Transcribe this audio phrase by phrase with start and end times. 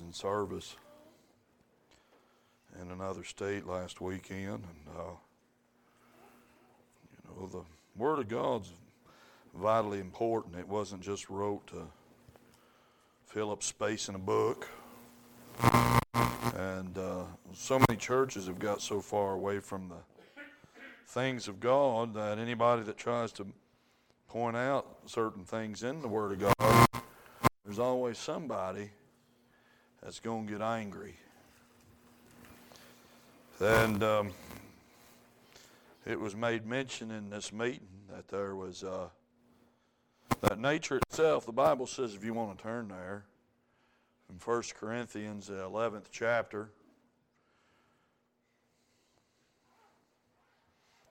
[0.00, 0.76] in service
[2.80, 5.14] in another state last weekend, and uh,
[7.12, 7.62] you know the
[7.96, 8.72] Word of God's
[9.54, 10.56] vitally important.
[10.56, 11.86] It wasn't just wrote to
[13.26, 14.68] fill up space in a book,
[16.56, 20.52] and uh, so many churches have got so far away from the
[21.06, 23.46] things of God that anybody that tries to
[24.28, 26.88] point out certain things in the Word of God,
[27.64, 28.90] there's always somebody
[30.04, 31.16] that's going to get angry.
[33.58, 34.30] And um,
[36.04, 39.08] it was made mention in this meeting that there was uh,
[40.42, 41.46] that nature itself.
[41.46, 43.24] The Bible says, if you want to turn there,
[44.28, 46.70] in 1 Corinthians, the 11th chapter,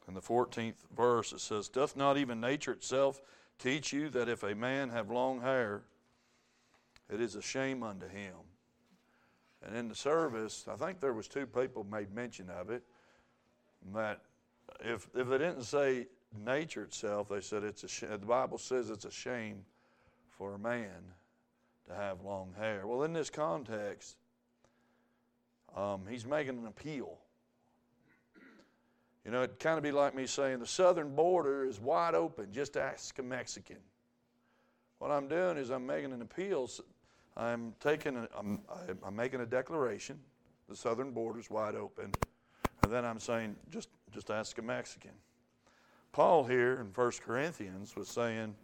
[0.07, 3.21] in the 14th verse, it says, Doth not even nature itself
[3.57, 5.81] teach you that if a man have long hair,
[7.11, 8.33] it is a shame unto him?
[9.65, 12.83] And in the service, I think there was two people made mention of it.
[13.93, 14.21] That
[14.79, 16.07] if if they didn't say
[16.45, 19.63] nature itself, they said it's a sh- the Bible says it's a shame
[20.29, 21.13] for a man
[21.87, 22.87] to have long hair.
[22.87, 24.17] Well, in this context,
[25.75, 27.17] um, he's making an appeal.
[29.25, 32.51] You know, it'd kind of be like me saying the southern border is wide open.
[32.51, 33.77] Just ask a Mexican.
[34.99, 36.69] What I'm doing is I'm making an appeal
[37.35, 38.61] I'm taking, a, I'm,
[39.03, 40.19] I'm making a declaration.
[40.69, 42.11] The southern border is wide open,
[42.83, 45.11] and then I'm saying, just, just ask a Mexican.
[46.11, 48.55] Paul here in 1 Corinthians was saying,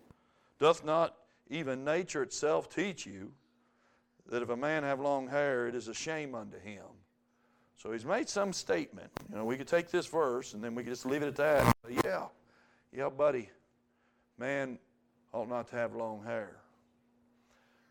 [0.60, 1.16] doth not
[1.50, 3.32] even nature itself teach you
[4.30, 6.84] that if a man have long hair, it is a shame unto him?
[7.76, 9.10] So he's made some statement.
[9.30, 11.36] You know, we could take this verse and then we could just leave it at
[11.38, 11.76] that.
[11.82, 12.26] But yeah,
[12.92, 13.50] yeah, buddy,
[14.38, 14.78] man
[15.34, 16.58] ought not to have long hair.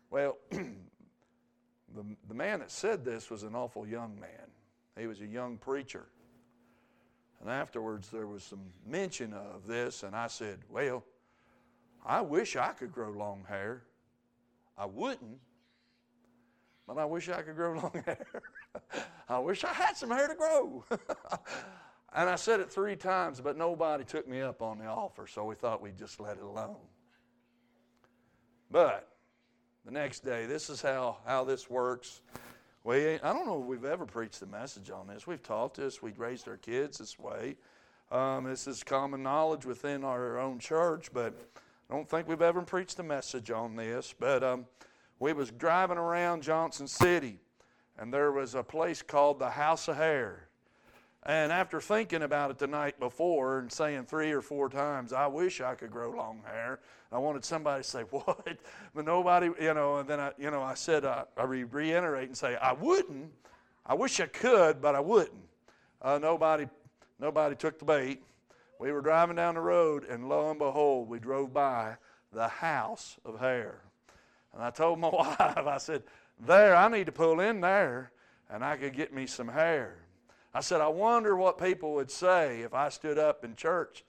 [0.09, 4.49] Well, the, the man that said this was an awful young man.
[4.97, 6.07] He was a young preacher.
[7.41, 11.03] And afterwards, there was some mention of this, and I said, Well,
[12.05, 13.83] I wish I could grow long hair.
[14.77, 15.39] I wouldn't,
[16.87, 18.25] but I wish I could grow long hair.
[19.27, 20.83] I wish I had some hair to grow.
[22.13, 25.45] and I said it three times, but nobody took me up on the offer, so
[25.45, 26.77] we thought we'd just let it alone.
[28.71, 29.08] But
[29.89, 30.45] the next day.
[30.45, 32.21] This is how, how this works.
[32.83, 35.25] We, I don't know if we've ever preached a message on this.
[35.25, 35.99] We've taught this.
[35.99, 37.55] We've raised our kids this way.
[38.11, 41.33] Um, this is common knowledge within our own church, but
[41.89, 44.13] I don't think we've ever preached a message on this.
[44.19, 44.67] But um,
[45.17, 47.39] we was driving around Johnson City,
[47.97, 50.48] and there was a place called the House of Hair.
[51.23, 55.27] And after thinking about it the night before and saying three or four times, I
[55.27, 56.79] wish I could grow long hair,
[57.11, 58.57] I wanted somebody to say, What?
[58.95, 62.37] But nobody, you know, and then I, you know, I said, uh, I reiterate and
[62.37, 63.31] say, I wouldn't.
[63.85, 65.41] I wish I could, but I wouldn't.
[66.01, 66.67] Uh, nobody,
[67.19, 68.23] nobody took the bait.
[68.79, 71.97] We were driving down the road, and lo and behold, we drove by
[72.31, 73.81] the house of hair.
[74.53, 76.03] And I told my wife, I said,
[76.39, 78.11] There, I need to pull in there,
[78.49, 79.97] and I could get me some hair.
[80.53, 84.03] I said, I wonder what people would say if I stood up in church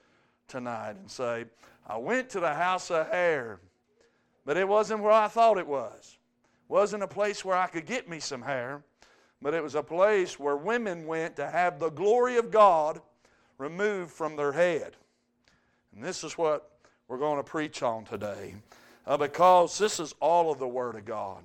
[0.49, 1.45] tonight and say,
[1.87, 3.61] I went to the house of hair,
[4.45, 6.19] but it wasn't where I thought it was.
[6.69, 8.83] Wasn't a place where I could get me some hair,
[9.43, 13.01] but it was a place where women went to have the glory of God
[13.59, 14.97] removed from their head.
[15.95, 16.71] And this is what
[17.09, 18.55] we're going to preach on today
[19.07, 21.43] uh, because this is all of the Word of God.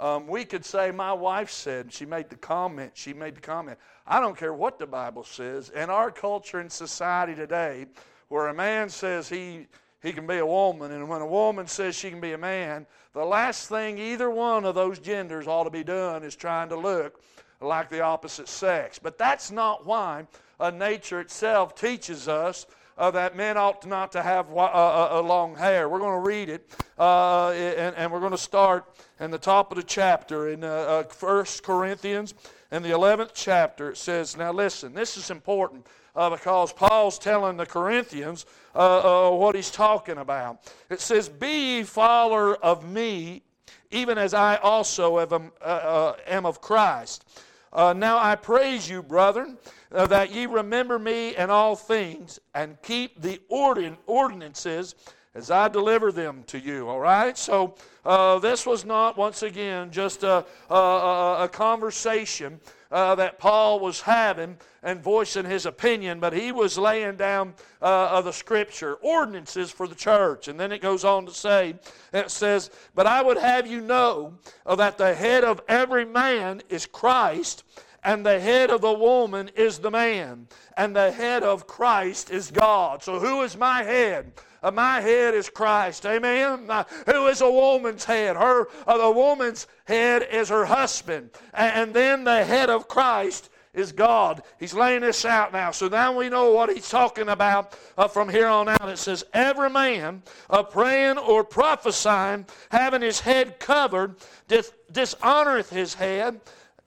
[0.00, 3.78] Um, we could say, my wife said, she made the comment, she made the comment.
[4.06, 5.70] I don't care what the Bible says.
[5.70, 7.86] In our culture and society today,
[8.28, 9.66] where a man says he,
[10.00, 12.86] he can be a woman, and when a woman says she can be a man,
[13.12, 16.76] the last thing either one of those genders ought to be doing is trying to
[16.76, 17.20] look
[17.60, 19.00] like the opposite sex.
[19.00, 20.28] But that's not why
[20.60, 22.66] uh, nature itself teaches us
[22.98, 25.88] uh, that men ought not to have uh, uh, long hair.
[25.88, 28.84] We're going to read it, uh, and, and, we're going to start
[29.20, 32.34] in the top of the chapter in uh, 1 Corinthians
[32.72, 33.90] in the 11th chapter.
[33.90, 35.86] It says, Now listen, this is important.
[36.16, 40.72] Uh, because Paul's telling the Corinthians uh, uh, what he's talking about.
[40.90, 43.42] It says, Be ye follower of me,
[43.92, 47.24] even as I also am, am of Christ.
[47.72, 53.20] now I praise you, brethren, uh, that ye remember me in all things and keep
[53.20, 54.94] the ordin- ordinances
[55.34, 56.88] as I deliver them to you.
[56.88, 57.38] All right?
[57.38, 63.80] So uh, this was not, once again, just a, a, a conversation uh, that Paul
[63.80, 68.94] was having and voicing his opinion, but he was laying down uh, of the scripture,
[68.94, 70.48] ordinances for the church.
[70.48, 71.74] And then it goes on to say,
[72.12, 76.86] it says, But I would have you know that the head of every man is
[76.86, 77.64] Christ,
[78.08, 82.50] and the head of the woman is the man, and the head of Christ is
[82.50, 83.02] God.
[83.02, 84.32] So who is my head?
[84.62, 86.06] Uh, my head is Christ.
[86.06, 86.70] Amen.
[86.70, 88.34] Uh, who is a woman's head?
[88.36, 91.32] Her, uh, the woman's head is her husband.
[91.52, 94.42] And, and then the head of Christ is God.
[94.58, 95.70] He's laying this out now.
[95.70, 98.88] So now we know what he's talking about uh, from here on out.
[98.88, 104.16] It says, Every man uh, praying or prophesying, having his head covered,
[104.48, 106.40] dis- dishonoreth his head.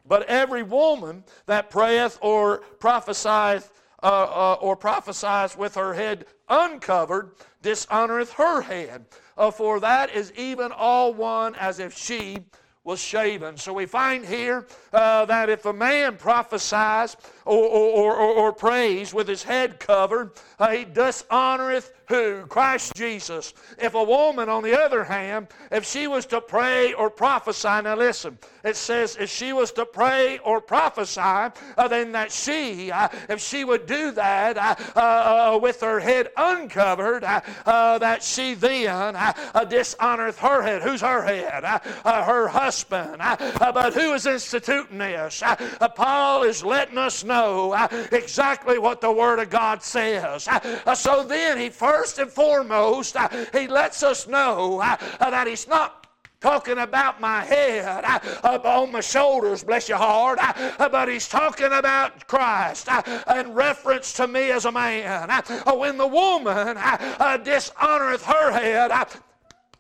[0.06, 3.72] But every woman that prayeth or prophesieth
[4.04, 7.32] uh, uh, or prophesies with her head uncovered
[7.62, 9.06] dishonoreth her head.
[9.38, 12.40] Uh, for that is even all one as if she
[12.84, 13.58] was shaven.
[13.58, 17.16] So we find here uh, that if a man prophesies
[17.46, 22.46] or, or, or, or prays with his head covered, uh, he dishonoreth who?
[22.48, 23.54] Christ Jesus.
[23.80, 27.96] If a woman, on the other hand, if she was to pray or prophesy, now
[27.96, 33.08] listen, it says if she was to pray or prophesy, uh, then that she, uh,
[33.30, 38.56] if she would do that uh, uh with her head uncovered, uh, uh, that she
[38.56, 40.82] then dishonoreth her head.
[40.82, 41.64] Who's her head?
[41.64, 43.18] her husband.
[43.20, 45.42] but who is instituting this?
[45.96, 47.74] Paul is letting us know
[48.12, 50.48] exactly what the Word of God says.
[50.96, 55.68] so then he first first and foremost, uh, he lets us know uh, that he's
[55.68, 56.08] not
[56.40, 60.40] talking about my head uh, up on my shoulders, bless your heart,
[60.80, 63.04] but he's talking about Christ uh,
[63.38, 65.30] in reference to me as a man.
[65.78, 66.76] When the woman
[67.46, 68.92] dishonoreth her head,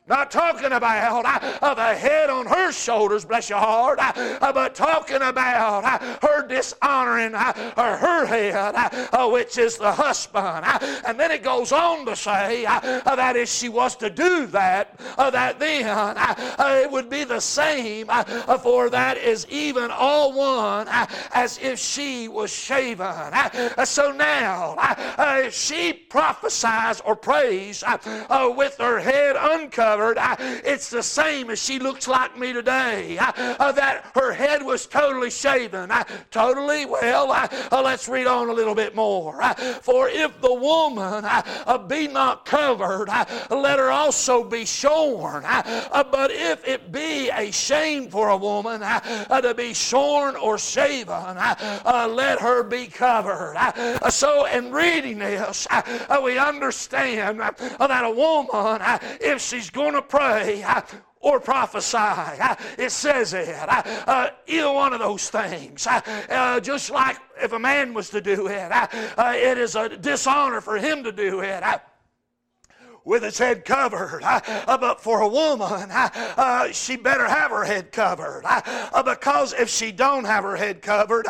[0.07, 5.21] not talking about uh, the head on her shoulders, bless your heart, uh, but talking
[5.21, 7.53] about uh, her dishonoring uh,
[7.98, 10.65] her head, uh, which is the husband.
[11.06, 12.80] and then it goes on to say uh,
[13.15, 16.18] that if she was to do that, that then
[16.81, 18.07] it would be the same,
[18.63, 20.88] for that is even all one
[21.33, 23.31] as if she was shaven.
[23.86, 24.75] so now,
[25.38, 27.83] if she prophesies or prays
[28.56, 29.90] with her head uncovered,
[30.63, 33.17] it's the same as she looks like me today.
[33.19, 35.91] Uh, that her head was totally shaven.
[36.29, 36.85] totally?
[36.85, 37.47] Well, uh,
[37.83, 39.41] let's read on a little bit more.
[39.81, 43.07] For if the woman uh, be not covered,
[43.49, 45.43] let her also be shorn.
[45.43, 52.39] but if it be a shame for a woman to be shorn or shaven, let
[52.39, 53.57] her be covered.
[54.09, 55.67] so, in reading this,
[56.23, 58.81] we understand that a woman,
[59.19, 60.81] if she's going to pray uh,
[61.22, 61.98] or prophesy.
[61.98, 63.50] Uh, it says it.
[63.50, 65.88] Uh, uh, either one of those things.
[65.88, 70.62] Uh, just like if a man was to do it, uh, it is a dishonor
[70.62, 71.63] for him to do it
[73.04, 74.22] with his head covered.
[74.24, 78.44] Uh, but for a woman, uh, she better have her head covered.
[78.45, 81.25] Uh, because if she don't have her head covered,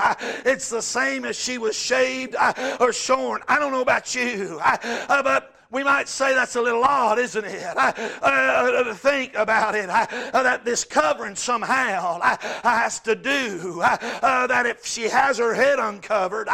[0.45, 2.36] it's the same as she was shaved
[2.81, 3.42] or shorn.
[3.47, 4.59] I don't know about you,
[5.07, 7.63] but we might say that's a little odd, isn't it?
[7.63, 10.06] Uh, uh, to think about it, uh,
[10.44, 16.50] that this covering somehow I has to do that if she has her head uncovered,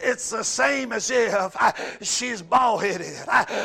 [0.00, 1.54] it's the same as if
[2.00, 3.16] she's bald headed.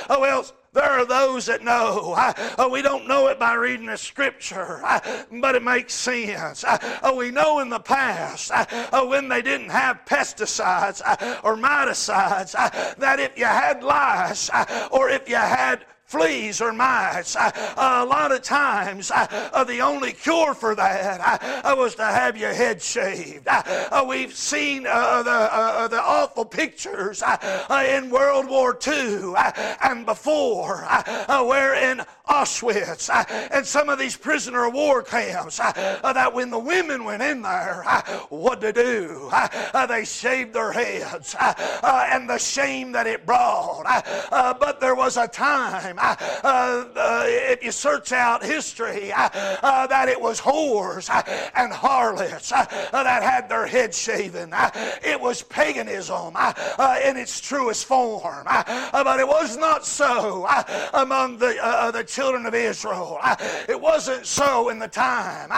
[0.09, 0.45] Oh well,
[0.77, 2.13] there are those that know.
[2.17, 4.99] Uh, we don't know it by reading the scripture, uh,
[5.41, 6.63] but it makes sense.
[6.63, 8.51] Uh, we know in the past
[9.07, 11.01] when they didn't have pesticides
[11.43, 12.51] or miticides
[12.97, 14.49] that if you had lice
[14.91, 17.35] or if you had fleas or mites.
[17.35, 22.37] Uh, a lot of times, uh, the only cure for that uh, was to have
[22.37, 23.45] your head shaved.
[23.47, 27.21] Uh, we've seen uh, the, uh, the awful pictures
[27.85, 29.33] in World War II
[29.83, 30.77] and before,
[31.45, 33.09] where in Auschwitz
[33.51, 37.83] and some of these prisoner of war camps, that when the women went in there,
[38.29, 39.29] what to do?
[39.89, 43.83] they shaved their heads and the shame that it brought.
[44.59, 49.29] but there was a time uh, uh, if you search out history, uh,
[49.63, 51.23] uh that it was whores uh,
[51.55, 54.53] and harlots uh, that had their heads shaven.
[54.53, 54.69] Uh,
[55.03, 58.45] it was paganism uh, uh, in its truest form.
[58.45, 60.47] but it was not so
[60.93, 63.19] among the, the children of Israel.
[63.67, 65.49] it wasn't so in the time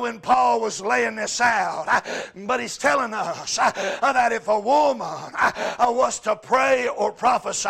[0.00, 1.86] when Paul was laying this out.
[2.34, 5.32] but he's telling us that if a woman
[5.78, 7.68] was to pray or prophesy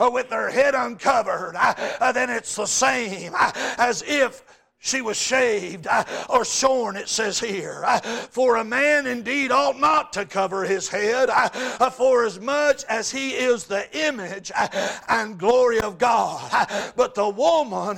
[0.00, 5.16] with her head uncovered, uncovered, uh, then it's the same uh, as if she was
[5.16, 7.84] shaved uh, or shorn, it says here.
[7.86, 11.48] Uh, for a man indeed ought not to cover his head, uh,
[11.78, 14.66] uh for as much as he is the image uh,
[15.08, 16.48] and glory of God.
[16.52, 17.96] Uh, but the woman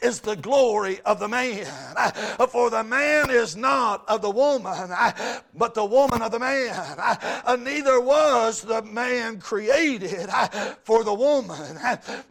[0.00, 1.66] is the glory of the man.
[2.48, 4.90] For the man is not of the woman,
[5.54, 6.74] but the woman of the man.
[7.62, 10.30] Neither was the man created
[10.82, 11.78] for the woman,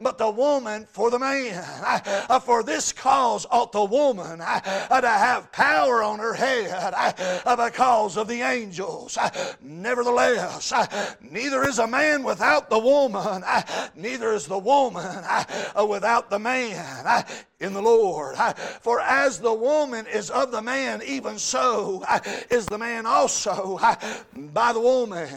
[0.02, 1.64] but the woman for the man.
[2.42, 6.94] For this cause ought the woman to have power on her head
[7.46, 9.18] because of the angels.
[9.62, 10.74] Nevertheless,
[11.22, 13.44] neither is a man without the woman,
[13.96, 15.24] neither is the woman
[15.88, 17.26] without the man
[17.60, 18.36] in the Lord.
[18.82, 22.04] For as the woman is of the man, even so
[22.50, 23.80] is the man also
[24.36, 25.30] by the woman.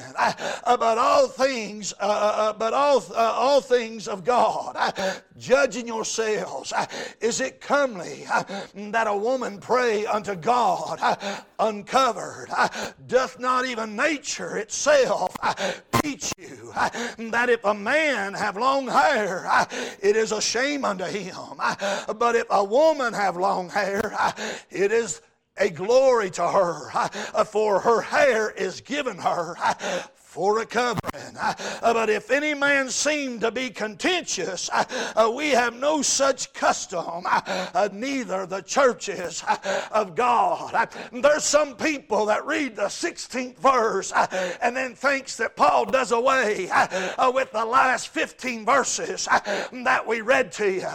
[0.65, 4.77] But all things, uh, uh, but all, uh, all things of God,
[5.39, 6.73] judging yourselves,
[7.21, 8.27] is it comely
[8.93, 12.49] that a woman pray unto God uh, uncovered?
[12.57, 12.69] Uh,
[13.07, 15.55] doth not even nature itself uh,
[16.03, 16.73] teach you
[17.31, 19.47] that if a man have long hair,
[20.01, 21.57] it is a shame unto him?
[22.17, 24.15] But if a woman have long hair,
[24.71, 25.21] it is
[25.57, 26.91] a glory to her,
[27.45, 29.55] for her hair is given her
[30.35, 31.37] for a covering.
[31.41, 36.03] Uh, uh, but if any man seem to be contentious, uh, uh, we have no
[36.03, 37.41] such custom, uh,
[37.73, 39.45] uh, neither the churches
[39.93, 40.89] of God.
[41.13, 44.13] There's some people that read the 16th verse
[44.61, 46.69] and then thinks that Paul does away
[47.33, 50.89] with the last 15 verses that we read to you.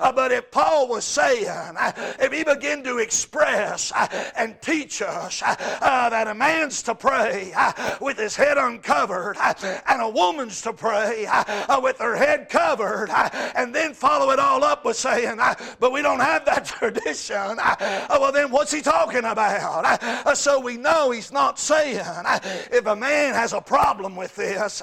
[0.00, 1.76] But if Paul was saying,
[2.18, 3.92] if he began to express
[4.36, 7.52] and teach us that a man's to pray
[8.00, 9.54] with his head on uncovered uh,
[9.86, 14.30] and a woman's to pray uh, uh with her head covered uh, and then follow
[14.30, 15.38] it all up with saying,
[15.78, 17.36] but we don't have that tradition.
[17.36, 19.84] Uh, well, then what's he talking about?
[19.84, 22.04] Uh, so we know he's not saying
[22.72, 24.82] if a man has a problem with this,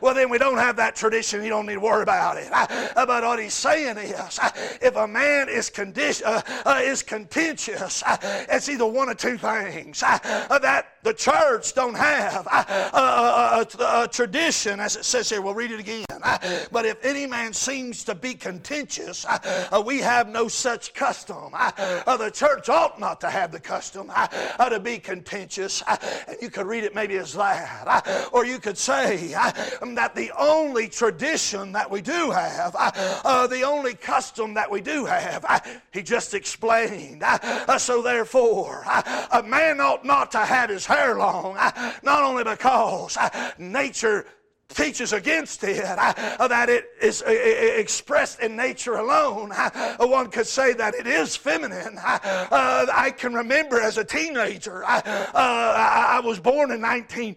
[0.00, 1.42] well, then we don't have that tradition.
[1.42, 2.50] You don't need to worry about it.
[2.94, 4.38] But what he's saying is
[4.80, 8.02] if a man is, condi- uh, is contentious,
[8.50, 14.08] it's either one of two things that the church don't have a, a, a, a,
[14.08, 15.40] tradition, as it says here.
[15.40, 16.04] We'll read it again.
[16.10, 16.38] Uh,
[16.70, 21.52] but if any man seems to be contentious, uh, uh, we have no such custom.
[21.52, 24.10] The church ought not to have the custom
[24.58, 25.82] to be contentious.
[25.86, 28.28] And you could read it maybe as that.
[28.32, 29.32] Or you could say
[29.80, 35.06] um, that the only tradition that we do have, the only custom that we do
[35.06, 37.24] have, he just explained.
[37.78, 38.84] So therefore,
[39.32, 44.26] a man ought not to have his long, uh, not only because uh, nature
[44.68, 49.50] teaches against it, uh, that it is expressed in nature alone.
[49.98, 51.98] One could say that it is feminine.
[52.02, 57.36] I can remember as a teenager, I was born in 19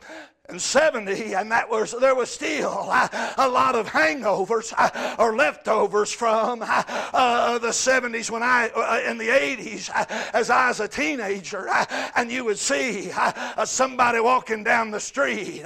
[0.51, 5.35] and 70, and that was there was still uh, a lot of hangovers uh, or
[5.35, 10.49] leftovers from uh, uh the 70s when I uh, uh in the 80s uh, as
[10.49, 15.63] I was a teenager, uh, and you would see uh, somebody walking down the street,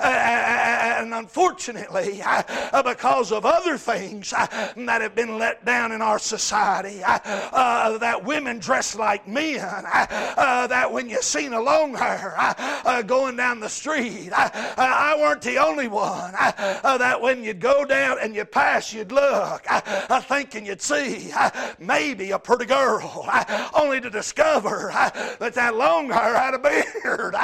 [0.00, 2.22] and unfortunately,
[2.84, 8.94] because of other things that have been let down in our society, that women dress
[8.94, 12.36] like men, that when you seen a long hair
[13.06, 17.84] going down the street I, I weren't the only one uh, that when you'd go
[17.84, 21.32] down and you pass, you'd look, uh, thinking you'd see
[21.78, 23.28] maybe a pretty girl,
[23.74, 24.90] only to discover
[25.38, 27.34] that that long hair had a beard,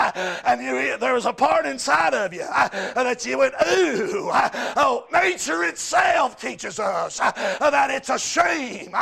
[0.44, 2.46] and you, there was a part inside of you
[2.94, 4.30] that you went, ooh.
[4.76, 8.94] Oh, nature itself teaches us that it's a shame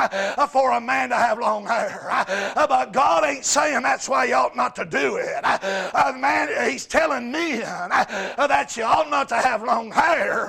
[0.51, 2.25] for a man to have long hair,
[2.55, 5.43] but God ain't saying that's why you ought not to do it.
[6.17, 7.33] Man, He's telling
[7.91, 10.47] that you ought not to have long hair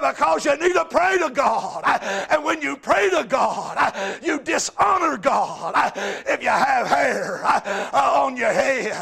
[0.00, 1.82] because you need to pray to God.
[2.30, 5.92] And when you pray to God, you dishonor God
[6.26, 8.92] if you have hair uh, on your head.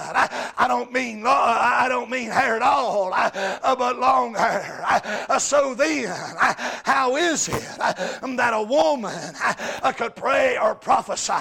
[0.56, 4.84] I don't mean uh, I don't mean hair at all, uh, but long hair.
[5.38, 6.14] So then,
[6.84, 9.34] how is it that a woman
[9.96, 11.32] could pray or prophesy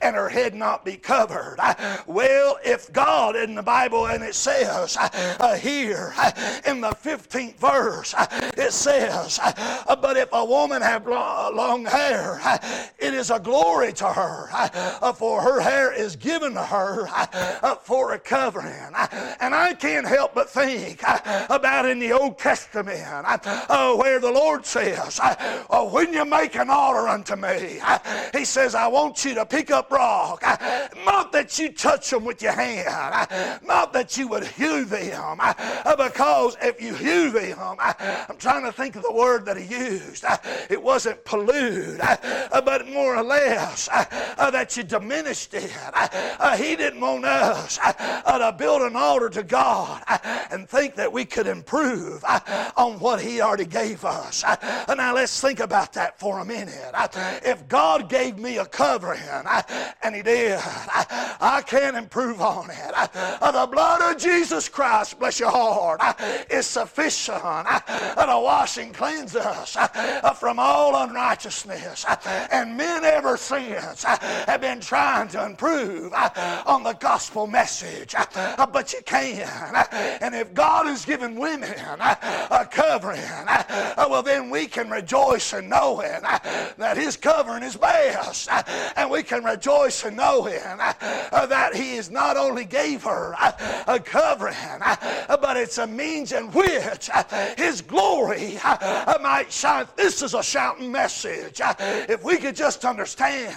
[0.00, 1.58] and her head not be covered?
[2.06, 4.96] Well, if God in the Bible and it says
[5.40, 6.30] Uh, here uh,
[6.66, 9.38] in the 15th verse, uh, it says,
[9.86, 12.40] But if a woman have long hair,
[12.98, 14.48] it is a glory to her,
[15.14, 17.06] for her hair is given to her
[17.82, 18.94] for a covering.
[19.40, 21.02] And I can't help but think
[21.48, 23.26] about in the Old Testament
[23.98, 25.20] where the Lord says,
[25.70, 27.80] oh, When you make an altar unto me,
[28.32, 30.42] He says, I want you to pick up rock.
[31.04, 32.88] Not that you touch them with your hand,
[33.64, 38.72] not that you would hew them, Uh, because if you hew them, I'm trying to
[38.72, 40.24] think of the word that he used.
[40.70, 45.70] It wasn't pollute, uh, but more or less uh, that you diminished it.
[46.56, 50.02] He didn't want us to build an altar to God
[50.50, 52.24] and think that we could improve
[52.76, 54.44] on what He already gave us.
[54.88, 56.92] Now let's think about that for a minute.
[57.44, 59.20] If God gave me a covering,
[60.02, 62.94] and He did, I can't improve on it.
[63.40, 66.16] The blood of Jesus Christ, bless your heart, ah,
[66.50, 72.04] is sufficient to wash and cleanse us ah, from all unrighteousness.
[72.08, 76.12] Ah, and men ever since have been trying to improve
[76.66, 78.14] on the gospel message,
[78.72, 79.74] but you can.
[80.20, 83.20] And if God has given women a covering,
[83.96, 86.22] well, then we can rejoice in knowing
[86.78, 88.48] that His covering is best.
[88.96, 93.34] And we can rejoice in knowing that He has not only gave her
[93.86, 94.56] a covering,
[95.28, 97.24] but it's a means in which uh,
[97.56, 99.86] His glory uh, might shine.
[99.96, 101.60] This is a shouting message.
[101.60, 103.54] Uh, if we could just understand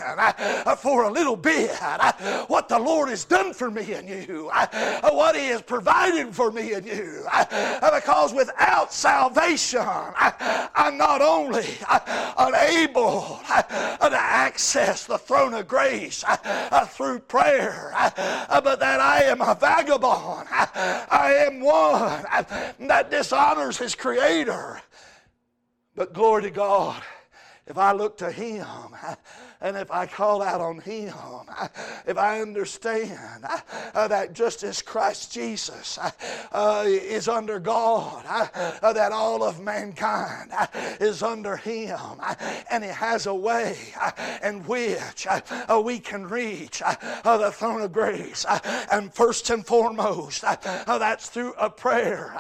[0.80, 1.72] for a little bit
[2.48, 4.52] what the Lord has done for me and you,
[5.04, 7.26] what He has provided for me and you.
[7.94, 11.66] Because without salvation, I'm not only
[12.38, 16.24] unable to access the throne of grace
[16.90, 17.92] through prayer,
[18.50, 20.48] but that I am a vagabond.
[21.34, 22.26] Am one
[22.88, 24.82] that dishonors his creator.
[25.96, 27.02] But glory to God,
[27.68, 28.66] if I look to him,
[29.62, 31.14] and if I call out on Him,
[32.08, 33.46] if I understand
[33.94, 36.12] uh, that just as Christ Jesus uh,
[36.52, 38.48] uh is under God, uh,
[38.82, 40.68] uh, that all of mankind uh,
[41.00, 42.00] is under Him,
[42.70, 43.78] and He has a way
[44.44, 45.28] in which
[45.84, 46.80] we can reach
[47.24, 48.46] the throne of grace.
[48.92, 52.34] And first and foremost, that's through a prayer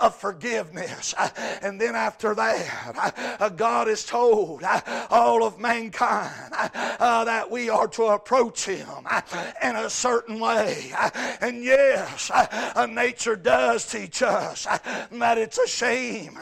[0.00, 1.14] of forgiveness.
[1.62, 4.62] And then after that, God has told
[5.10, 9.20] all of mankind uh, that we are to approach Him uh,
[9.62, 10.92] in a certain way.
[10.96, 11.10] Uh,
[11.40, 16.38] and yes, uh, uh, nature does teach us that it's a shame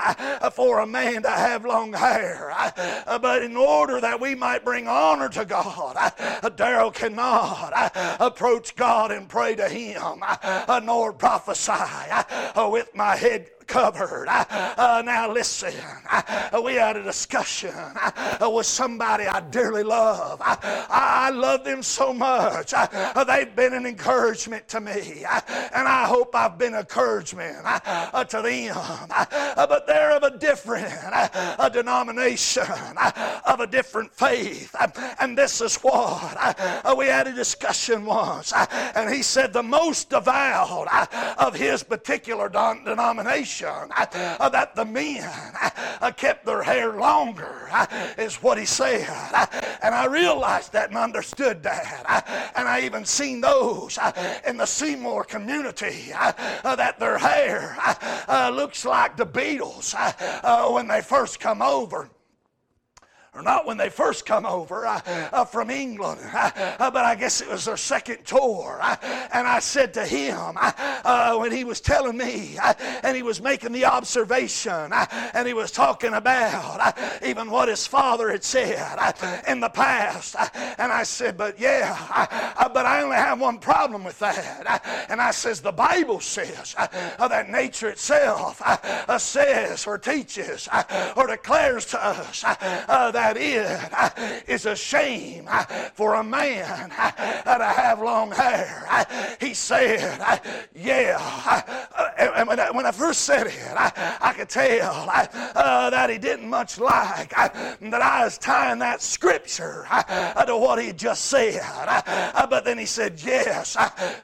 [0.53, 2.53] for a man to have long hair.
[3.07, 5.97] But in order that we might bring honor to God,
[6.57, 10.23] Daryl cannot approach God and pray to Him
[10.85, 11.73] nor prophesy
[12.57, 14.27] with my head covered.
[14.29, 15.75] Uh, now listen,
[16.11, 20.41] uh, we had a discussion uh, with somebody I dearly love.
[20.43, 22.73] I, love them so much.
[22.75, 28.43] Uh, they've been an encouragement to me, and I hope I've been encouragement uh, to
[28.43, 28.77] them.
[28.77, 30.93] Uh, but they're of a different
[31.73, 32.65] denomination,
[33.45, 34.75] of a different faith,
[35.21, 36.57] and this is what
[36.97, 38.53] we had a discussion once,
[38.95, 40.89] and he said the most devout
[41.39, 44.07] of his particular denomination Uh,
[44.41, 47.87] uh, that the men uh, uh, kept their hair longer, uh,
[48.19, 49.07] is what he said.
[49.09, 49.47] Uh,
[49.83, 52.53] and I realized that and understood that.
[52.57, 53.99] And I even seen those
[54.47, 57.77] in the Seymour community that their hair
[58.51, 59.95] looks like the Beatles
[60.73, 62.11] when they first come over
[63.37, 65.01] or not when they first come over uh,
[65.33, 68.79] uh, from England, uh, uh but I guess it was their second tour.
[68.81, 68.97] Uh,
[69.33, 70.73] and I said to him uh,
[71.05, 72.73] uh when he was telling me, uh,
[73.03, 77.87] and he was making the observation, uh, and he was talking about even what his
[77.87, 79.13] father had said
[79.47, 80.35] in the past.
[80.79, 85.07] and I said, but yeah, but I only have one problem with that.
[85.11, 86.75] and I says, the Bible says
[87.19, 88.63] that nature itself
[89.19, 90.69] says or teaches
[91.17, 95.49] or declares to us that that it is a shame
[95.95, 98.87] for a man to have long hair.
[99.41, 100.21] He said,
[100.75, 101.63] yeah.
[102.37, 107.31] And when I first said it, I could tell uh, that he didn't much like
[107.31, 111.61] that I was tying that scripture uh, to what he just said.
[111.63, 113.77] Uh, but then he said, yes,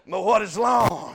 [0.06, 1.14] but what is long?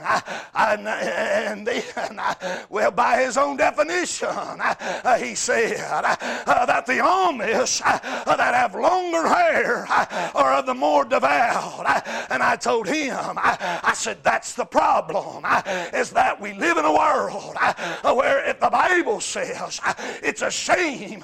[0.54, 2.20] And then,
[2.68, 8.74] well, by his own definition, uh, he said that the Amish those uh, that have
[8.74, 11.84] longer hair uh, are of the more devout.
[11.86, 15.44] Uh, and I told him, I said, that's the problem,
[15.94, 17.56] is that we live in a world
[18.16, 19.80] where if the Bible says
[20.22, 21.22] it's a shame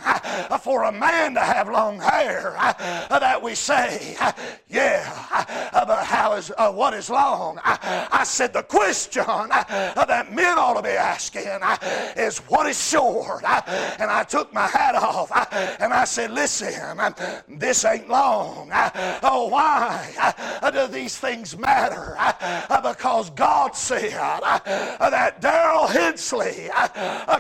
[0.62, 2.54] for a man to have long hair,
[3.10, 4.16] that we say,
[4.68, 7.58] yeah, but how is, uh, what is long?
[7.64, 11.60] I said, the question that men ought to be asking
[12.16, 13.44] is, what is short?
[13.44, 15.30] And I took my hat off
[15.80, 17.11] and I said, listen, uh,
[17.48, 18.70] this ain't long.
[18.70, 20.12] Uh, oh, why
[20.61, 22.18] uh, do these things matter?
[22.83, 26.68] Because God said that Daryl Hensley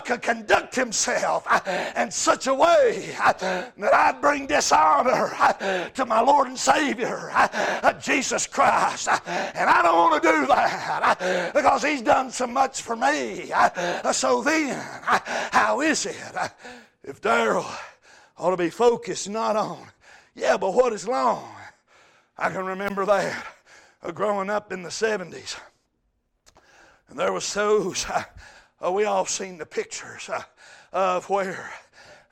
[0.06, 1.46] could conduct himself
[1.98, 5.28] in such a way that I'd bring dishonor
[5.92, 7.30] to my Lord and Savior,
[8.00, 9.08] Jesus Christ.
[9.26, 13.52] And I don't want to do that because He's done so much for me.
[14.12, 14.82] So then,
[15.52, 16.16] how is it
[17.02, 17.70] if Daryl
[18.36, 19.86] ought to be focused not on,
[20.34, 21.48] yeah, but what is long?
[22.36, 23.46] I can remember that
[24.02, 25.58] uh, growing up in the 70s.
[27.08, 28.06] And there was those,
[28.84, 30.42] uh, we all seen the pictures uh,
[30.92, 31.70] of where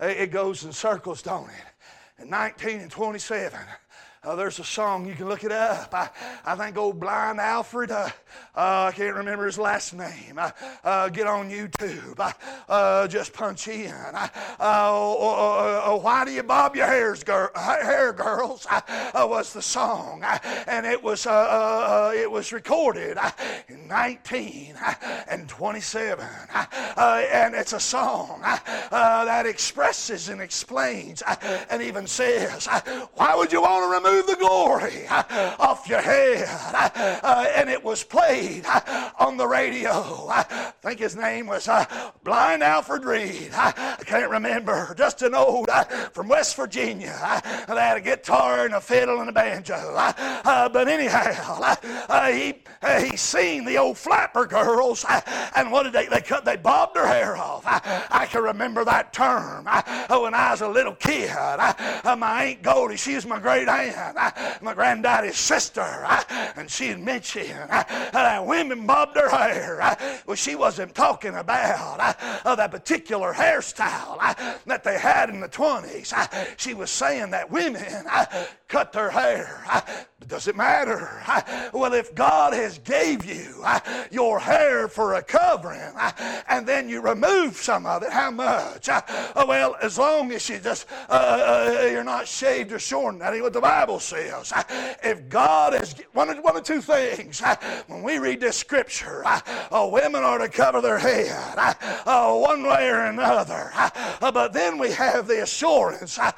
[0.00, 2.22] it goes in circles, don't it?
[2.22, 3.58] In 19 and 27,
[4.24, 5.92] uh, there's a song, you can look it up.
[5.92, 6.08] I,
[6.44, 8.08] I think old Blind Alfred, uh,
[8.54, 10.38] uh, I can't remember his last name.
[10.38, 10.50] Uh,
[10.84, 12.34] uh, get on YouTube.
[12.68, 13.92] Uh, just punch in.
[14.60, 18.66] Oh, oh, why do you bob your hairs, girl, hair, girls?
[19.14, 20.22] was the song.
[20.68, 23.18] and it was, it was recorded
[23.68, 24.76] in 19
[25.28, 26.24] and 27.
[26.96, 31.22] and it's a song that expresses and explains
[31.70, 32.68] and even says,
[33.14, 35.06] why would you want to remove the glory
[35.58, 36.46] off your head.
[37.22, 38.64] Uh, and it was played
[39.18, 39.90] on the radio.
[40.28, 41.84] I think his name was uh,
[42.24, 43.50] Blind Alfred Reed.
[43.54, 44.94] I can't remember.
[44.96, 47.14] Just an old uh, from West Virginia.
[47.68, 49.94] They had a guitar and a fiddle and a banjo.
[50.44, 51.74] but anyhow,
[52.30, 52.54] he
[53.08, 55.04] he seen the old flapper girls,
[55.56, 56.44] and what did they they cut?
[56.44, 57.62] They bobbed their hair off.
[57.64, 61.30] I can remember that term when I was a little kid.
[61.30, 63.94] My Aunt Goldie, she was my great aunt
[64.62, 65.80] my granddaddy's sister,
[66.56, 69.96] and she had mentioned that women bobbed their hair.
[70.26, 74.18] Well, she wasn't talking about that particular hairstyle
[74.66, 76.58] that they had in the 20s.
[76.58, 78.04] She was saying that women
[78.68, 79.64] cut their hair.
[80.28, 81.20] Does it matter?
[81.72, 83.64] Well, if God has gave you
[84.10, 85.92] your hair for a covering
[86.48, 88.88] and then you remove some of it, how much?
[89.34, 93.18] Well, as long as you just uh, uh, you're not shaved or shorn.
[93.18, 94.52] That ain't what the Bible says.
[94.52, 94.62] Uh,
[95.02, 99.22] if God has one of, one of two things, uh, when we read this scripture,
[99.24, 101.32] uh, uh, women are to cover their head
[102.06, 103.70] uh, one way or another.
[103.74, 106.32] Uh, but then we have the assurance uh,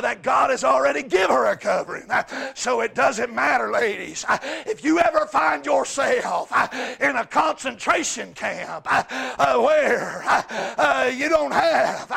[0.00, 2.08] that God has already given her a covering.
[2.54, 4.24] so it doesn't matter, ladies.
[4.66, 6.52] if you ever find yourself
[7.00, 10.24] in a concentration camp where
[11.12, 12.08] you don't have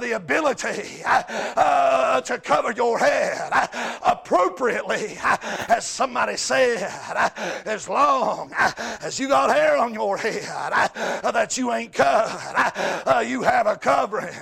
[0.00, 3.50] the ability to cover your head,
[4.26, 5.16] appropriately,
[5.68, 6.82] as somebody said,
[7.64, 10.42] as long as you got hair on your head
[11.22, 12.72] that you ain't covered,
[13.06, 14.34] uh, you have a covering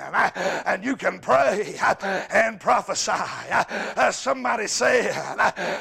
[0.64, 1.76] and you can pray
[2.30, 3.12] and prophesy.
[3.96, 5.12] As somebody said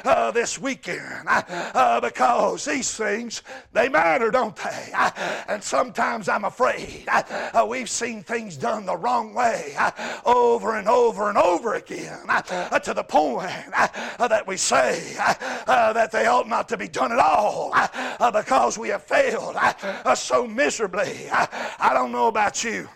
[0.06, 4.92] uh, this weekend, uh, because these things, they matter, don't they?
[5.48, 7.08] And sometimes I'm afraid
[7.68, 9.76] we've seen things done the wrong way
[10.26, 12.20] over and over and over again
[12.84, 15.34] to the point uh, Uh, that we say uh,
[15.68, 17.88] uh, that they ought not to be done at all uh,
[18.20, 19.56] uh because we have failed
[20.16, 21.28] so miserably.
[21.32, 22.88] I don't know about you.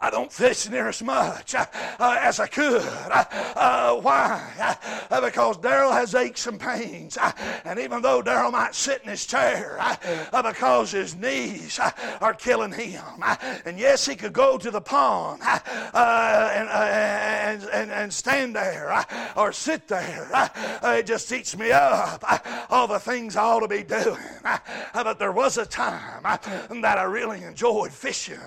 [0.00, 1.64] I don't fish near as much uh,
[1.98, 2.82] uh as I could.
[2.82, 3.24] Uh,
[3.56, 4.52] uh why?
[4.58, 4.74] Uh,
[5.10, 7.16] uh, because Daryl has aches and pains.
[7.64, 9.78] and even though Daryl might sit in his chair
[10.30, 11.80] because his knees
[12.20, 13.02] are killing him,
[13.64, 19.04] and yes, he could go to the pond and, and, and, and, stand there
[19.36, 20.28] or sit there.
[20.84, 22.24] it just eats me up
[22.70, 24.18] all the things I ought to be doing.
[24.94, 28.38] but there was a time that I really enjoyed fishing,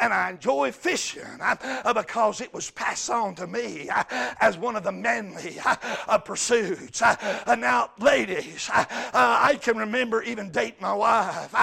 [0.00, 4.04] and I enjoyed fishing uh, uh, because it was passed on to me uh,
[4.40, 7.02] as one of the manly uh, uh pursuits.
[7.02, 11.54] Uh, now, ladies, I can remember even dating my wife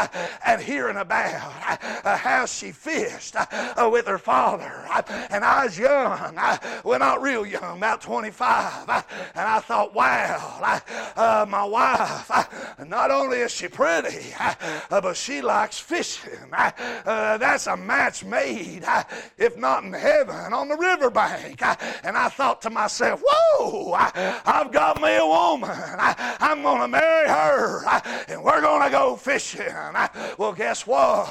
[0.46, 1.80] and hearing about
[2.20, 3.36] how she fished
[3.78, 4.85] with her father.
[5.30, 8.90] And I was young, I, well, not real young, about 25.
[8.90, 9.04] And
[9.36, 10.82] I thought, wow,
[11.16, 12.32] uh, my wife,
[12.88, 16.52] not only is she pretty, uh, but she likes fishing.
[16.54, 18.84] Uh, that's a match made
[19.38, 21.62] if not in heaven, on the riverbank.
[22.04, 25.70] And I thought to myself, whoa, I've got me a woman.
[25.70, 27.84] I'm going to marry her,
[28.28, 29.66] and we're going to go fishing.
[30.38, 31.30] Well, guess what?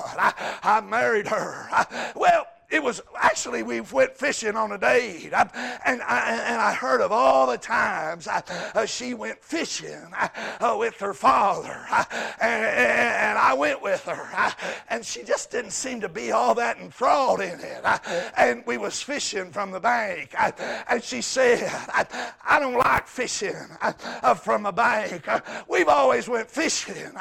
[0.63, 1.69] I married her.
[2.15, 5.43] Well, it was actually we went fishing on a date, I,
[5.85, 8.43] and I, and I heard of all the times I,
[8.75, 10.29] uh, she went fishing uh,
[10.61, 12.05] uh with her father, uh,
[12.41, 14.51] and, and, I went with her, uh,
[14.89, 17.85] and she just didn't seem to be all that enthralled in it.
[18.37, 20.35] and we was fishing from the bank,
[20.89, 25.29] and she said, "I, don't like fishing uh, from a bank.
[25.69, 27.13] we've always went fishing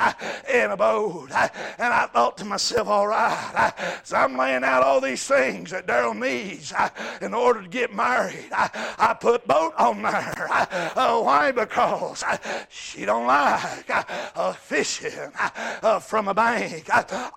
[0.51, 4.99] in a boat." and I thought to myself, "All right, so I'm laying out all
[4.99, 6.89] these things." Things that Daryl needs I,
[7.21, 8.49] in order to get married.
[8.51, 10.47] I, I put boat on there.
[10.49, 11.51] I, uh, why?
[11.51, 12.23] Because
[12.69, 13.89] she don't like
[14.35, 16.89] uh, fishing uh, from a bank.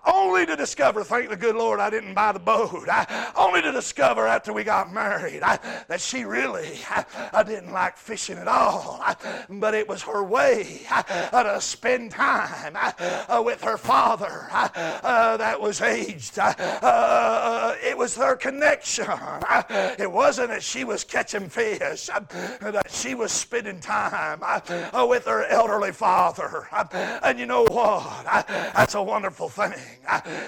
[0.05, 2.87] only to discover, thank the good Lord, I didn't buy the boat.
[3.35, 6.79] only to discover after we got married that she really
[7.33, 9.03] I didn't like fishing at all.
[9.49, 10.81] but it was her way
[11.31, 12.77] to spend time
[13.43, 16.37] with her father that was aged.
[16.37, 19.07] it it was her connection.
[19.97, 22.07] It wasn't that she was catching fish,
[22.61, 26.67] that she was spending time uh, with her elderly father.
[27.23, 28.25] And you know what?
[28.75, 29.73] That's a wonderful thing.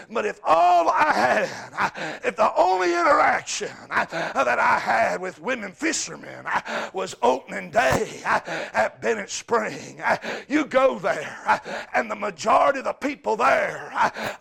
[0.09, 6.45] But if all I had, if the only interaction that I had with women fishermen
[6.93, 10.01] was opening day at Bennett Spring,
[10.47, 11.61] you go there,
[11.93, 13.91] and the majority of the people there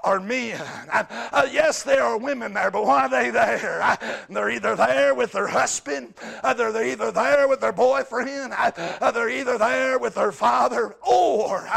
[0.05, 0.61] are men.
[0.91, 3.99] Uh, yes, there are women there, but why are they there?
[4.31, 8.71] They're either there with their husband, either they're either there with their boyfriend, uh,
[9.01, 11.69] uh, they're either there with their father, or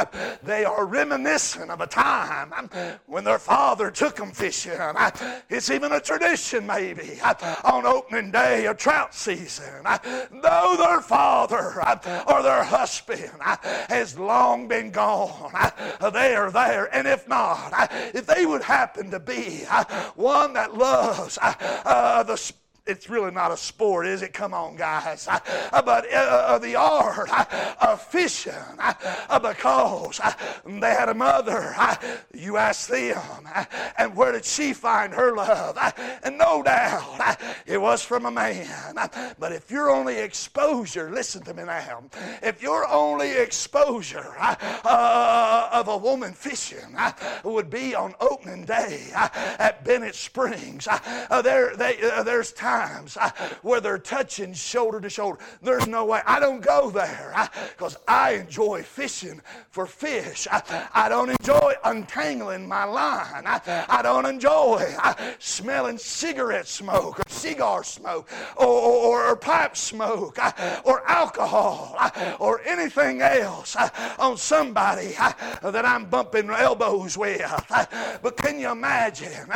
[0.41, 2.69] they are reminiscent of a time um,
[3.07, 4.71] when their father took them fishing.
[5.49, 7.19] It's even a tradition, maybe,
[7.65, 9.83] on opening day of trout season.
[9.83, 11.83] Though their father
[12.25, 13.31] or their husband
[13.89, 15.51] has long been gone,
[16.13, 16.87] they are there.
[16.95, 19.65] And if not, if they would happen to be
[20.15, 22.53] one that loves uh, the
[22.87, 24.33] it's really not a sport, is it?
[24.33, 25.27] Come on, guys.
[25.27, 27.29] Uh, but uh, uh, the art
[27.81, 28.53] of fishing,
[29.29, 30.19] because
[30.65, 31.75] they had a mother.
[32.33, 33.21] You ask them,
[33.97, 35.77] and where did she find her love?
[36.23, 38.95] And no doubt it was from a man.
[39.37, 42.03] But if your only exposure, listen to me now,
[42.41, 44.33] if your only exposure
[44.83, 46.97] of a woman fishing
[47.43, 50.87] would be on opening day at Bennett Springs,
[51.43, 53.17] there, they, there's time times
[53.61, 55.39] where they're touching shoulder to shoulder.
[55.61, 56.21] There's no way.
[56.25, 60.47] I don't go there because I enjoy fishing for fish.
[60.51, 63.43] I, I don't enjoy untangling my line.
[63.45, 64.85] I, I don't enjoy
[65.39, 70.37] smelling cigarette smoke or cigar smoke or, or, or pipe smoke
[70.85, 71.97] or alcohol
[72.39, 73.75] or anything else
[74.17, 75.13] on somebody
[75.61, 77.41] that I'm bumping elbows with.
[78.21, 79.49] But can you imagine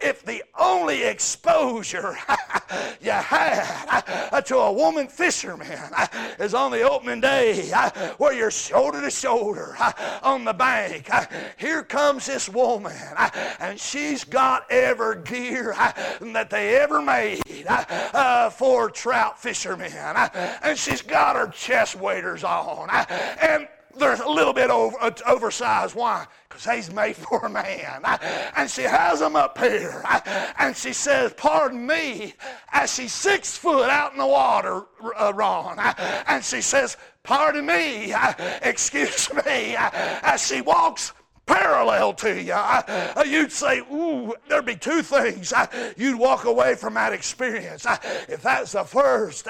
[0.00, 2.16] if the only exposure
[3.00, 5.90] you had to a woman fisherman
[6.38, 7.70] is on the opening day
[8.18, 9.76] where you're shoulder to shoulder
[10.22, 11.08] on the bank.
[11.56, 12.96] Here comes this woman,
[13.60, 15.74] and she's got every gear
[16.20, 19.92] that they ever made uh, for trout fishermen.
[20.62, 22.88] And she's got her chest waders on.
[22.90, 25.94] And they're a little bit over, uh, oversized.
[25.94, 26.26] Why?
[26.48, 28.02] Because he's made for a man.
[28.56, 30.02] And she has them up here.
[30.58, 32.34] And she says, Pardon me,
[32.72, 34.82] as she's six foot out in the water,
[35.16, 35.78] uh, Ron.
[36.26, 38.14] And she says, Pardon me,
[38.62, 41.12] excuse me, as she walks
[41.46, 45.52] parallel to you, uh, you'd say, ooh, there'd be two things.
[45.96, 47.86] you'd walk away from that experience.
[48.28, 49.46] if that's the first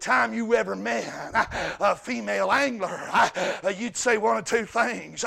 [0.00, 1.30] time you ever met
[1.80, 3.00] a female angler,
[3.76, 5.24] you'd say one of two things.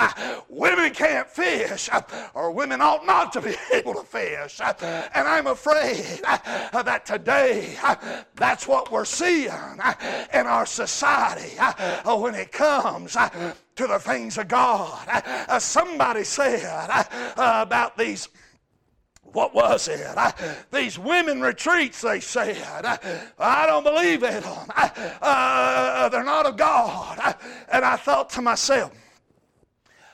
[0.50, 1.90] women can't fish,
[2.34, 4.60] or women ought not to be able to fish.
[4.62, 7.76] and I'm afraid that today
[8.36, 9.52] that's what we're seeing
[10.34, 11.58] in our society
[12.06, 13.16] when it comes
[13.76, 15.08] to the things of God.
[15.08, 18.30] Uh, somebody said uh, about these
[19.34, 20.06] what was it?
[20.16, 20.32] Uh,
[20.72, 22.84] these women retreats, they said.
[22.84, 22.98] Uh,
[23.40, 24.68] I don't believe in them.
[25.22, 27.36] Uh, they're not of God.
[27.72, 28.92] and I thought to myself,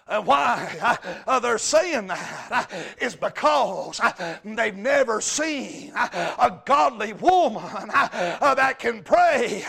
[0.10, 2.66] And why uh, they're saying that uh,
[3.02, 9.66] is because uh, they've never seen uh, a godly woman uh, uh, that can pray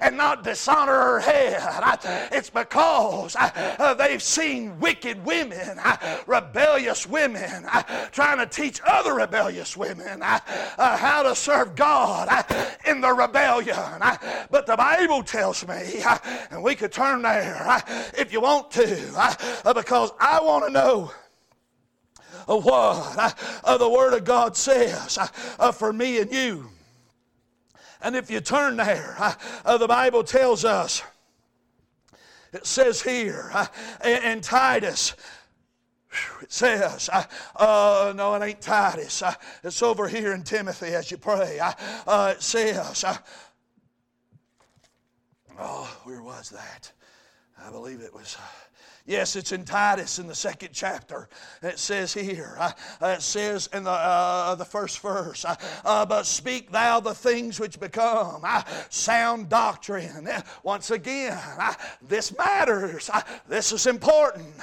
[0.00, 1.62] and not dishonor her head.
[2.32, 3.36] It's because
[3.98, 5.78] they've seen wicked women,
[6.26, 7.66] rebellious women,
[8.12, 12.28] trying to teach other rebellious women how to serve God
[12.86, 13.76] in the rebellion.
[14.50, 16.02] But the Bible tells me,
[16.50, 17.82] and we could turn there
[18.16, 21.12] if you want to, because I want to know
[22.46, 25.18] what uh, the Word of God says
[25.58, 26.68] uh, for me and you.
[28.00, 29.16] And if you turn there,
[29.64, 31.02] uh, the Bible tells us,
[32.52, 33.66] it says here uh,
[34.04, 35.14] in Titus,
[36.42, 37.24] it says, uh,
[37.56, 39.22] uh, no, it ain't Titus.
[39.22, 41.58] Uh, it's over here in Timothy as you pray.
[41.60, 43.04] it says,
[45.58, 46.92] oh, where was that?
[47.64, 48.36] I believe it was.
[49.04, 51.28] Yes, it's in Titus in the second chapter.
[51.60, 52.70] It says here, uh,
[53.02, 57.58] it says in the, uh, the first verse, uh, uh but speak thou the things
[57.58, 60.28] which become uh, sound doctrine.
[60.62, 61.74] Once again, uh,
[62.06, 63.10] this matters.
[63.48, 64.56] this is important.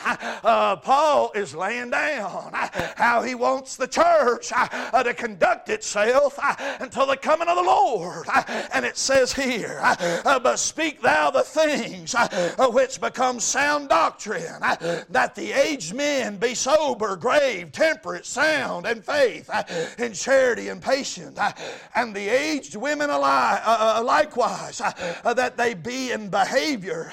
[0.43, 2.51] Paul is laying down
[2.95, 6.39] how he wants the church to conduct itself
[6.79, 8.25] until the coming of the Lord.
[8.73, 9.81] and it says here,
[10.23, 12.15] but speak thou the things
[12.71, 18.85] which become sound doctrine doctrine, uh, that the aged men be sober, grave, temperate, sound,
[18.85, 19.63] and faith, uh,
[19.97, 21.51] in charity and patience, uh,
[21.95, 24.79] and the aged women uh, uh, uh, likewise,
[25.23, 27.11] that they be in behavior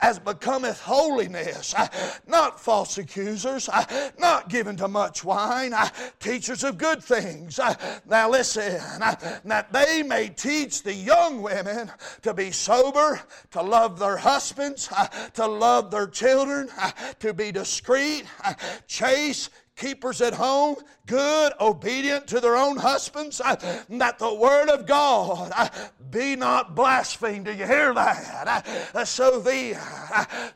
[0.00, 1.74] as becometh holiness,
[2.26, 3.68] not false accusers,
[4.18, 5.74] not given to much wine,
[6.20, 7.60] teachers of good things.
[8.08, 8.80] Now listen,
[9.44, 11.90] that they may teach the young women
[12.22, 13.20] to be sober,
[13.52, 14.88] to love their husbands,
[15.34, 16.90] to love their children children uh,
[17.20, 18.54] to be discreet, uh,
[18.86, 23.56] chaste, keepers at home, good, obedient to their own husbands, uh,
[23.90, 25.68] that the word of God uh,
[26.10, 27.46] be not blasphemed.
[27.46, 28.64] Do you hear that?
[28.94, 29.78] Uh, so the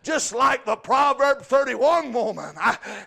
[0.03, 2.55] just like the Proverb 31 woman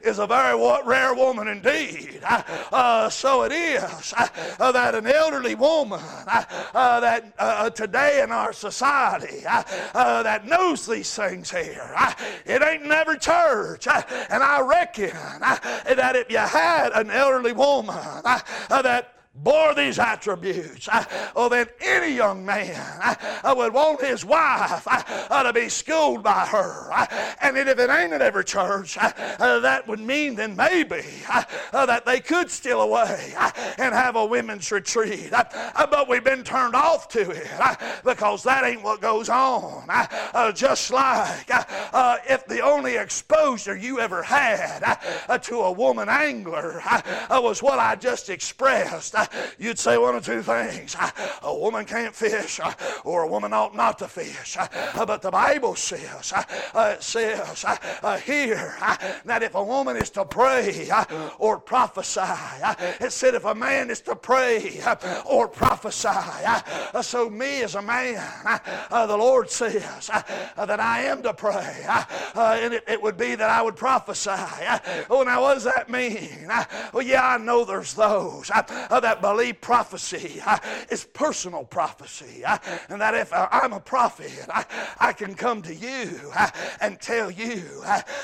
[0.02, 2.20] is a very rare woman indeed.
[2.24, 8.54] Uh, so it is uh, that an elderly woman uh, that uh, today in our
[8.54, 11.96] society uh, that knows these things here,
[12.46, 13.88] it ain't never church.
[13.88, 15.16] and I reckon
[16.02, 21.68] that if you had an elderly woman that bore these attributes, uh, oh, well, then
[21.80, 26.46] any young man uh, uh, would want his wife uh, uh to be schooled by
[26.46, 26.92] her.
[26.92, 27.06] Uh,
[27.42, 31.04] and if it ain't at every church, that would mean then maybe
[31.72, 33.34] that they could steal away
[33.78, 35.30] and have a women's retreat.
[35.32, 37.48] But we've been turned off to it
[38.04, 39.88] because that ain't what goes on.
[40.54, 41.50] Just like
[42.30, 45.00] if the only exposure you ever had
[45.44, 46.82] to a woman angler
[47.30, 49.16] was what I just expressed,
[49.58, 50.96] you'd say one of two things
[51.44, 52.60] a woman can't fish,
[53.04, 54.58] or a woman ought not to fish.
[54.96, 57.66] But the Bible says, it uh, says
[58.04, 58.76] uh, here
[59.26, 60.90] that if a woman is to pray
[61.40, 62.22] or prophesy,
[63.00, 64.82] it said if a man is to pray
[65.26, 66.10] or prophesy.
[66.10, 68.22] Uh, so, me as a man,
[68.90, 71.86] the Lord says that I am to pray,
[72.36, 74.32] and it, it would be that I would prophesy.
[75.10, 76.50] Oh, now what does that mean?
[76.94, 80.58] Well, yeah, I know there's those that that believe prophecy uh,
[80.90, 82.46] is personal prophecy.
[82.46, 84.32] Uh, and that if uh, I'm a prophet,
[85.00, 86.32] I can come to you
[86.80, 87.62] and tell you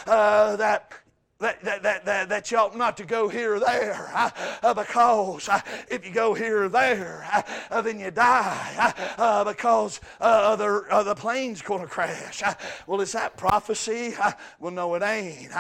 [0.07, 0.93] uh, that
[1.39, 4.29] that, that, that, that, that you ought not to go here or there uh,
[4.63, 9.21] uh because uh, if you go here or there, uh, uh then you die uh,
[9.21, 12.41] uh because uh, the, uh, the plane's going to crash.
[12.87, 14.15] well, is that prophecy?
[14.59, 15.51] well, no, it ain't.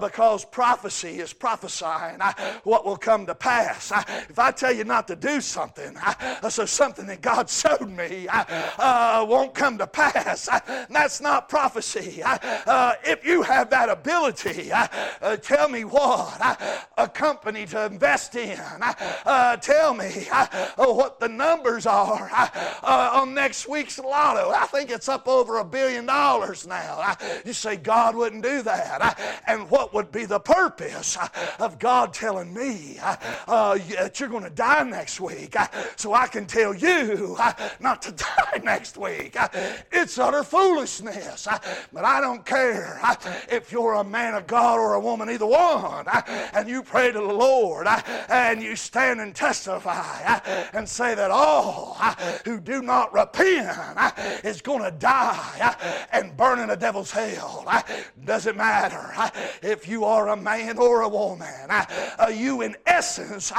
[0.00, 2.18] because prophecy is prophesying
[2.64, 3.90] what will come to pass.
[4.28, 5.96] if I tell you not to do something,
[6.48, 8.28] so something that God showed me
[8.78, 10.48] won't come to pass,
[10.90, 12.22] that's not prophecy.
[13.04, 14.70] if you have that ability,
[15.22, 16.56] uh, tell me what uh,
[16.98, 18.58] a company to invest in.
[18.58, 18.92] Uh,
[19.24, 22.48] uh tell me uh, uh, what the numbers are uh,
[22.82, 24.50] uh, on next week's lotto.
[24.50, 27.16] I think it's up over a billion dollars now.
[27.44, 29.40] you say God wouldn't do that.
[29.46, 31.16] and what would be the purpose
[31.58, 32.98] of God telling me
[33.46, 35.54] that you're going to die next week
[35.96, 37.36] so I can tell you
[37.80, 39.36] not to die next week?
[39.92, 41.46] it's utter foolishness.
[41.92, 43.00] but I don't care
[43.50, 46.22] if you're a man of God or a woman woman, either one, uh,
[46.54, 50.40] and you pray to the Lord uh, and you stand and testify uh,
[50.72, 51.98] and say that all
[52.46, 53.76] who do not repent
[54.42, 55.76] is going to die
[56.12, 57.66] and burn in the devil's hell.
[58.24, 59.12] Doesn't matter
[59.62, 61.68] if you are a man or a woman,
[62.32, 63.52] you in essence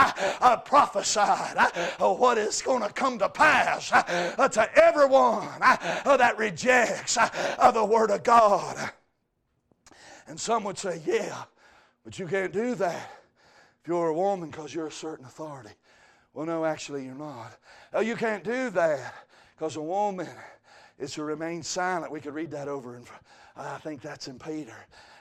[0.66, 1.58] prophesied
[2.00, 8.92] what is going to come to pass to everyone that rejects the Word of God.
[10.28, 11.44] And some would say, yeah,
[12.04, 13.12] but you can't do that
[13.82, 15.72] if you're a woman because you're a certain authority.
[16.34, 17.58] Well, no, actually, you're not.
[17.94, 19.14] Oh, you can't do that
[19.56, 20.28] because a woman
[20.98, 22.12] is to remain silent.
[22.12, 23.06] We could read that over, and
[23.56, 24.76] I think that's in Peter.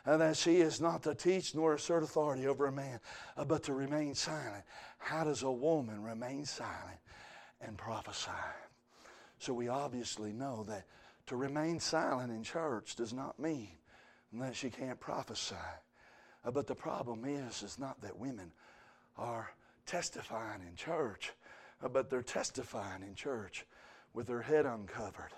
[0.05, 2.99] And that she is not to teach nor assert authority over a man,
[3.37, 4.65] uh, but to remain silent.
[4.99, 6.99] How does a woman remain silent
[7.61, 8.31] and prophesy?
[9.39, 10.85] So we obviously know that
[11.27, 13.69] to remain silent in church does not mean
[14.41, 15.55] that she can't prophesy.
[16.45, 18.51] Uh, but the problem is, is not that women
[19.17, 19.53] are
[19.87, 21.33] testifying in church,
[21.83, 23.67] uh, but they're testifying in church
[24.15, 25.33] with their head uncovered.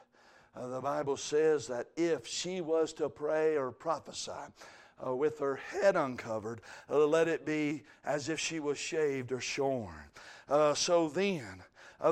[0.56, 4.30] Uh, the Bible says that if she was to pray or prophesy
[5.04, 9.40] uh, with her head uncovered, uh, let it be as if she was shaved or
[9.40, 10.10] shorn.
[10.48, 11.62] Uh, so then,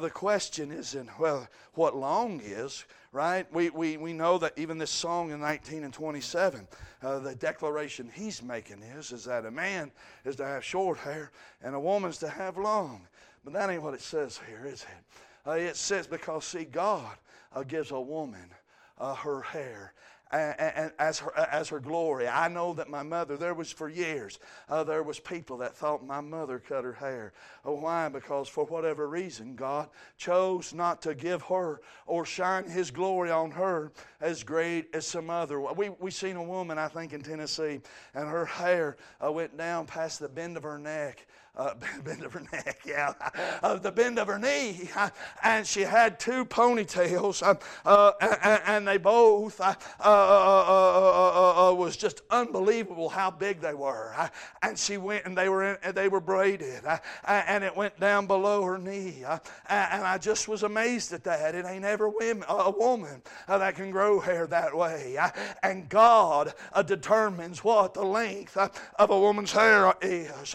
[0.01, 3.47] the question isn't, well, what long is, right?
[3.53, 6.67] We, we, we know that even this song in 19 and 27,
[7.03, 9.93] uh, the declaration he's making is, is that a man
[10.25, 11.31] is to have short hair
[11.63, 13.07] and a woman's to have long.
[13.45, 15.49] But that ain't what it says here, is it?
[15.49, 17.17] Uh, it says because, see, God
[17.55, 18.51] uh, gives a woman
[18.99, 19.93] uh, her hair
[20.33, 22.27] as her, as her glory.
[22.27, 26.05] I know that my mother, there was for years, uh, there was people that thought
[26.07, 27.33] my mother cut her hair.
[27.65, 28.09] Oh, why?
[28.09, 33.51] Because for whatever reason, God chose not to give her or shine His glory on
[33.51, 35.61] her as great as some other.
[35.61, 37.81] We, we seen a woman, I think, in Tennessee,
[38.15, 41.27] and her hair uh, went down past the bend of her neck
[41.57, 41.75] uh,
[42.05, 43.13] bend of her neck, yeah,
[43.63, 44.89] of the bend of her knee.
[45.45, 50.65] And she had two ponytails, um, uh, uh, and, and, they both uh uh uh,
[50.69, 54.15] uh, uh, uh, was just unbelievable how big they were.
[54.63, 56.83] And she went, and they were in, they were braided,
[57.27, 59.25] and it went down below her knee.
[59.69, 61.55] And I just was amazed at that.
[61.55, 65.19] It ain't ever women, a woman that can grow hair that way.
[65.63, 66.55] And God
[66.87, 70.55] determines what the length of a woman's hair is,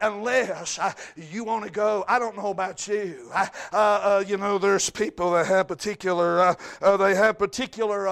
[0.00, 2.04] unless yes, I, you want to go.
[2.06, 3.30] I don't know about you.
[3.34, 8.08] I, uh, uh, you know, there's people that have particular, uh, uh they have particular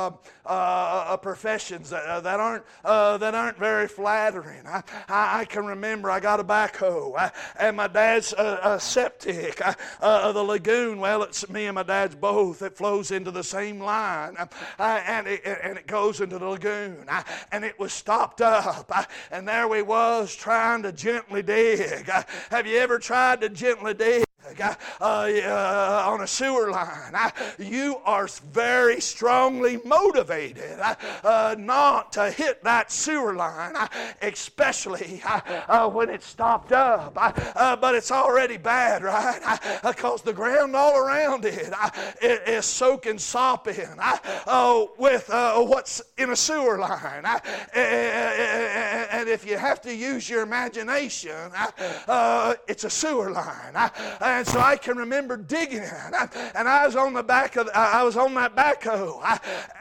[0.47, 4.65] Uh, uh, uh, professions that, uh, that aren't uh, that aren't very flattering.
[4.65, 9.57] I, I, I, can remember I got a backhoe, and my dad's a septic,
[10.01, 11.01] the lagoon.
[11.01, 12.63] Well, it's me and my dad's both.
[12.63, 14.37] It flows into the same line,
[14.79, 17.07] and it, and it goes into the lagoon,
[17.51, 22.09] and it was stopped up, and there we was trying to gently dig
[22.51, 24.26] have you ever tried to gently dig
[24.61, 27.15] uh, uh, on a sewer line.
[27.59, 30.95] you are very strongly motivated uh,
[31.25, 33.89] uh, not to hit that sewer line, uh,
[34.23, 37.15] especially uh, when it's stopped up.
[37.15, 39.59] but it's already bad, right?
[39.83, 41.73] Because the ground all around it
[42.23, 43.89] is soaking, sopping
[44.99, 47.25] with what's in a sewer line.
[47.75, 51.51] and if you have to use your imagination,
[52.69, 53.91] it's a sewer line.
[54.37, 58.19] And so I can remember digging, and I was on the back of, I was
[58.19, 59.19] on that backhoe,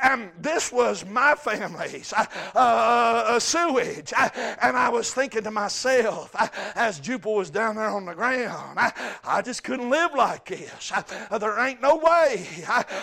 [0.01, 2.25] and this was my family's uh,
[2.55, 6.33] uh, sewage, and I was thinking to myself
[6.73, 8.79] as Jupil was down there on the ground,
[9.25, 10.93] I just couldn't live like this.
[11.37, 12.47] There ain't no way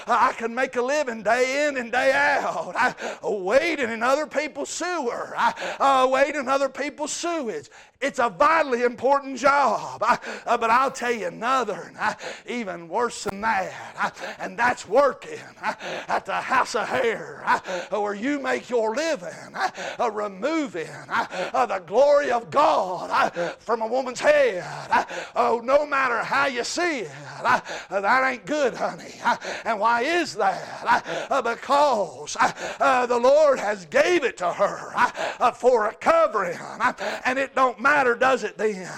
[0.06, 4.70] I can make a living day in and day out, I, waiting in other people's
[4.70, 5.36] sewer,
[6.08, 7.68] waiting in other people's sewage.
[8.02, 10.02] It's a vitally important job.
[10.02, 12.14] Uh, but I'll tell you another, uh,
[12.48, 15.74] even worse than that, uh, and that's working uh,
[16.08, 17.60] at the house of hair uh,
[18.00, 20.88] where you make your living, uh, removing
[21.52, 24.64] the glory of God from a woman's head.
[25.36, 27.10] Oh, no matter how you see it,
[27.42, 29.14] that ain't good, honey.
[29.64, 31.04] And why is that?
[31.44, 32.36] Because
[32.80, 34.92] the Lord has gave it to her
[35.54, 36.58] for a covering,
[37.24, 38.88] and it don't matter matter, does it then?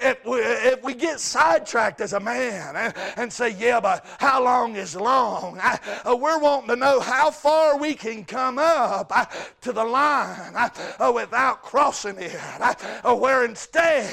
[0.00, 4.42] If we, if we get sidetracked as a man and, and say, yeah, but how
[4.44, 5.58] long is long?
[5.58, 9.32] Uh, we're wanting to know how far we can come up
[9.62, 12.38] to the line uh, without crossing it.
[12.60, 14.08] Uh, where instead,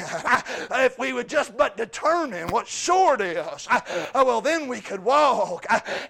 [0.71, 3.67] if we would just but determine what short is,
[4.15, 5.65] well, then we could walk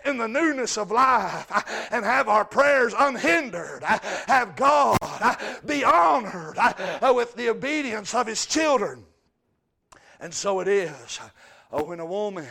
[0.06, 1.52] in the newness of life
[1.92, 4.98] and have our prayers unhindered, have God
[5.66, 6.58] be honored
[7.02, 9.04] with the obedience of His children.
[10.20, 11.20] And so it is
[11.72, 12.48] oh, when a woman,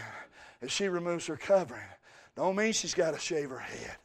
[0.61, 1.81] if she removes her covering,
[2.37, 3.97] don't mean she's got to shave her head.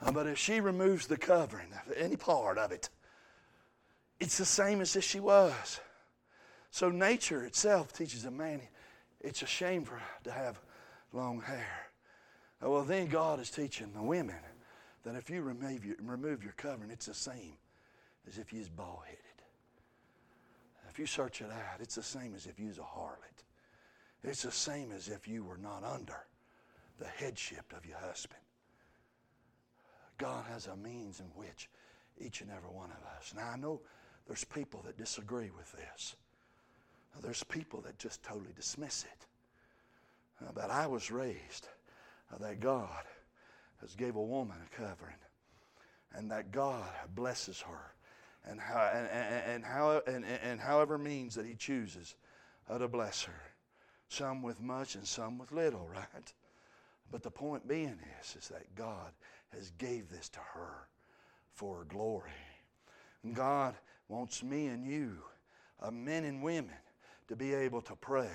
[0.00, 2.88] Uh, but if she removes the covering, any part of it,
[4.20, 5.80] it's the same as if she was.
[6.70, 8.60] So nature itself teaches a man
[9.20, 10.60] it's a shame for to have
[11.12, 11.90] long hair.
[12.60, 14.36] Well, then God is teaching the women
[15.04, 17.54] that if you remove your, remove your covering, it's the same
[18.28, 19.27] as if you was bald headed.
[20.98, 23.44] If you search it out, it's the same as if you was a harlot.
[24.24, 26.26] It's the same as if you were not under
[26.98, 28.40] the headship of your husband.
[30.18, 31.70] God has a means in which
[32.20, 33.32] each and every one of us.
[33.36, 33.80] Now, I know
[34.26, 36.16] there's people that disagree with this.
[37.22, 40.50] There's people that just totally dismiss it.
[40.52, 41.68] But I was raised
[42.34, 43.04] uh, that God
[43.82, 45.14] has gave a woman a covering
[46.12, 47.94] and that God blesses her
[48.48, 52.16] and, how, and, and, and, how, and, and however means that he chooses
[52.68, 53.42] uh, to bless her.
[54.08, 56.32] Some with much and some with little, right?
[57.10, 59.12] But the point being is, is that God
[59.54, 60.88] has gave this to her
[61.54, 62.30] for glory.
[63.22, 63.74] And God
[64.08, 65.18] wants me and you,
[65.80, 66.76] uh, men and women,
[67.28, 68.30] to be able to pray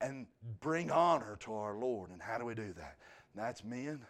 [0.00, 0.26] and
[0.60, 2.10] bring honor to our Lord.
[2.10, 2.96] And how do we do that?
[3.34, 4.00] That's men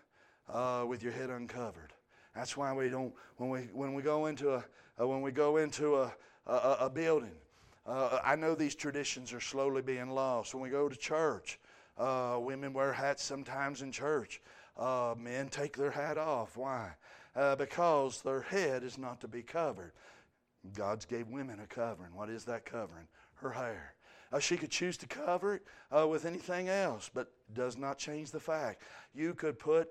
[0.48, 1.92] uh, with your head uncovered.
[2.34, 4.64] That's why we don't when we when we go into a
[5.00, 6.12] uh, when we go into a
[6.48, 7.32] a, a building.
[7.86, 10.54] Uh, I know these traditions are slowly being lost.
[10.54, 11.58] When we go to church,
[11.96, 14.40] uh, women wear hats sometimes in church.
[14.76, 16.56] Uh, men take their hat off.
[16.56, 16.90] Why?
[17.34, 19.92] Uh, because their head is not to be covered.
[20.74, 22.14] God's gave women a covering.
[22.14, 23.06] What is that covering?
[23.36, 23.94] Her hair.
[24.32, 25.62] Uh, she could choose to cover it
[25.96, 28.82] uh, with anything else, but does not change the fact.
[29.14, 29.88] You could put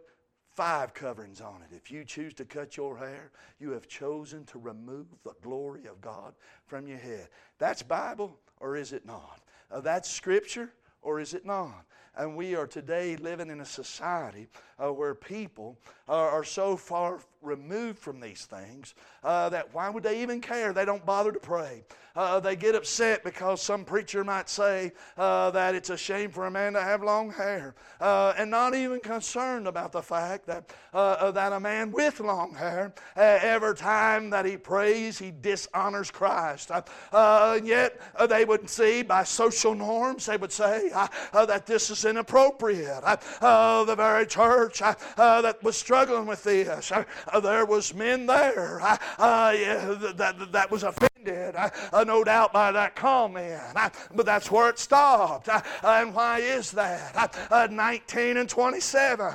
[0.58, 1.76] five coverings on it.
[1.76, 3.30] If you choose to cut your hair,
[3.60, 6.34] you have chosen to remove the glory of God
[6.66, 7.30] from your head.
[7.60, 9.42] That's Bible or is it not?
[9.70, 11.86] Uh, that's Scripture or is it not?
[12.16, 14.48] And we are today living in a society
[14.84, 15.78] uh, where people
[16.08, 18.94] are, are, so far removed from these things
[19.24, 20.74] uh, that why would they even care?
[20.74, 21.84] They don't bother to pray.
[22.18, 26.48] Uh, they get upset because some preacher might say uh, that it's a shame for
[26.48, 30.74] a man to have long hair, uh, and not even concerned about the fact that
[30.96, 36.72] uh, that a man with long hair, every time that he prays, he dishonors Christ.
[37.14, 40.90] and yet they would see by social norms, they would say
[41.34, 43.04] that this is inappropriate.
[43.04, 46.92] the very church that was struggling with this,
[47.40, 48.80] there was men there.
[49.20, 50.84] Yeah, that, that was
[51.18, 53.62] offended, uh, no doubt, by that comment.
[53.76, 55.50] Uh, but that's where it stopped.
[55.50, 57.36] Uh, and why is that?
[57.52, 59.34] Uh, 19 and 27,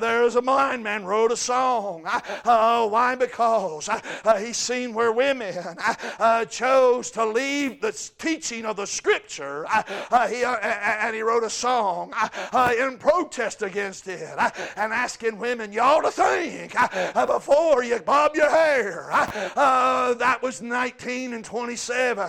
[0.00, 2.04] there's a blind man wrote a song.
[2.44, 3.14] why?
[3.18, 3.88] Because
[4.38, 5.76] he's seen where women
[6.48, 9.66] chose to leave the teaching of the Scripture,
[10.28, 12.12] he, and he wrote a song
[12.78, 14.28] in protest against it
[14.76, 16.74] and asking women, y'all to think
[17.26, 19.08] before you bob your hair.
[19.12, 20.91] Uh, that was 19
[21.32, 22.28] and 27.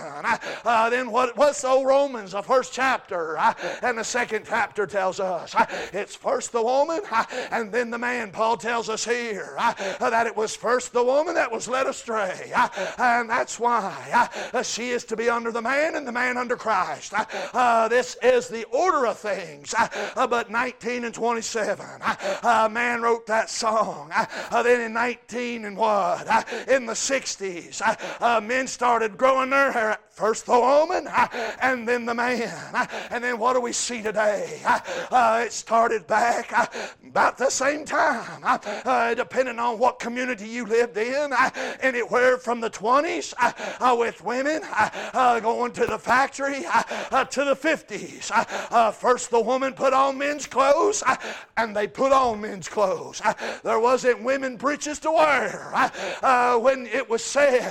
[0.64, 3.38] Uh, then what, what's the old Romans, the first chapter?
[3.38, 7.90] Uh, and the second chapter tells us uh, it's first the woman uh, and then
[7.90, 8.30] the man.
[8.30, 12.52] Paul tells us here uh, that it was first the woman that was led astray.
[12.98, 14.28] And that's why
[14.62, 17.12] she is to be under the man and the man under Christ.
[17.90, 19.74] this is the order of things.
[20.14, 21.86] but 19 and 27,
[22.42, 24.10] a man wrote that song.
[24.50, 26.26] then in 19 and what?
[26.68, 27.82] in the 60s,
[28.20, 29.98] uh, men started growing their hair.
[30.14, 31.26] First the woman, uh,
[31.60, 32.48] and then the man.
[32.72, 34.60] Uh, and then what do we see today?
[34.64, 34.78] Uh,
[35.10, 36.66] uh, it started back uh,
[37.08, 41.32] about the same time, uh, depending on what community you lived in.
[41.80, 43.34] Anywhere from the 20s
[43.98, 44.62] with women
[45.42, 48.94] going to the factory to the 50s.
[48.94, 51.02] First the woman put on men's clothes,
[51.56, 53.20] and they put on men's clothes.
[53.64, 55.72] There wasn't women breeches to wear
[56.60, 57.62] when it was said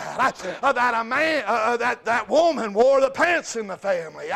[0.61, 1.45] that a man,
[1.79, 4.29] that, that woman wore the pants in the family.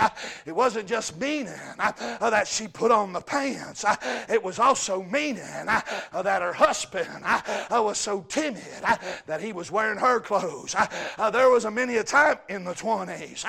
[0.45, 3.83] It wasn't just meaning that she put on the pants,
[4.29, 7.23] it was also meaning that her husband
[7.71, 8.61] was so timid
[9.25, 10.75] that he was wearing her clothes.
[11.31, 13.41] There was a many a time in the 20s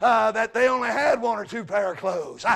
[0.00, 2.46] that they only had one or two pair of clothes.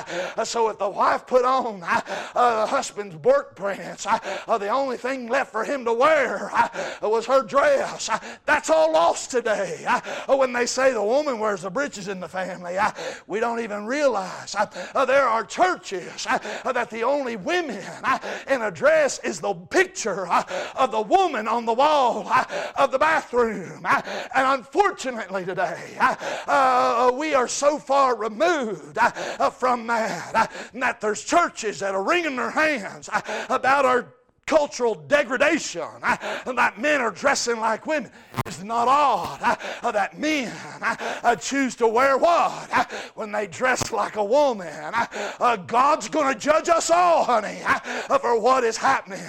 [0.45, 5.65] So if the wife put on the husband's work pants, the only thing left for
[5.65, 6.49] him to wear
[7.01, 8.09] was her dress.
[8.45, 9.85] That's all lost today.
[10.27, 12.77] When they say the woman wears the breeches in the family,
[13.27, 17.83] we don't even realize uh, there are churches uh, that the only women
[18.47, 22.31] in a dress is the picture of the woman on the wall
[22.75, 23.85] of the bathroom.
[23.85, 31.79] And unfortunately today, uh, we are so far removed uh, from that that there's churches
[31.79, 33.09] that are wringing their hands
[33.49, 34.05] about our
[34.45, 36.17] cultural degradation uh,
[36.53, 38.11] that men are dressing like women.
[38.45, 42.91] It's not odd uh, that men uh, choose to wear what?
[43.15, 44.93] When they dress like a woman.
[45.67, 47.59] God's going to judge us all, honey,
[48.19, 49.21] for what is happening.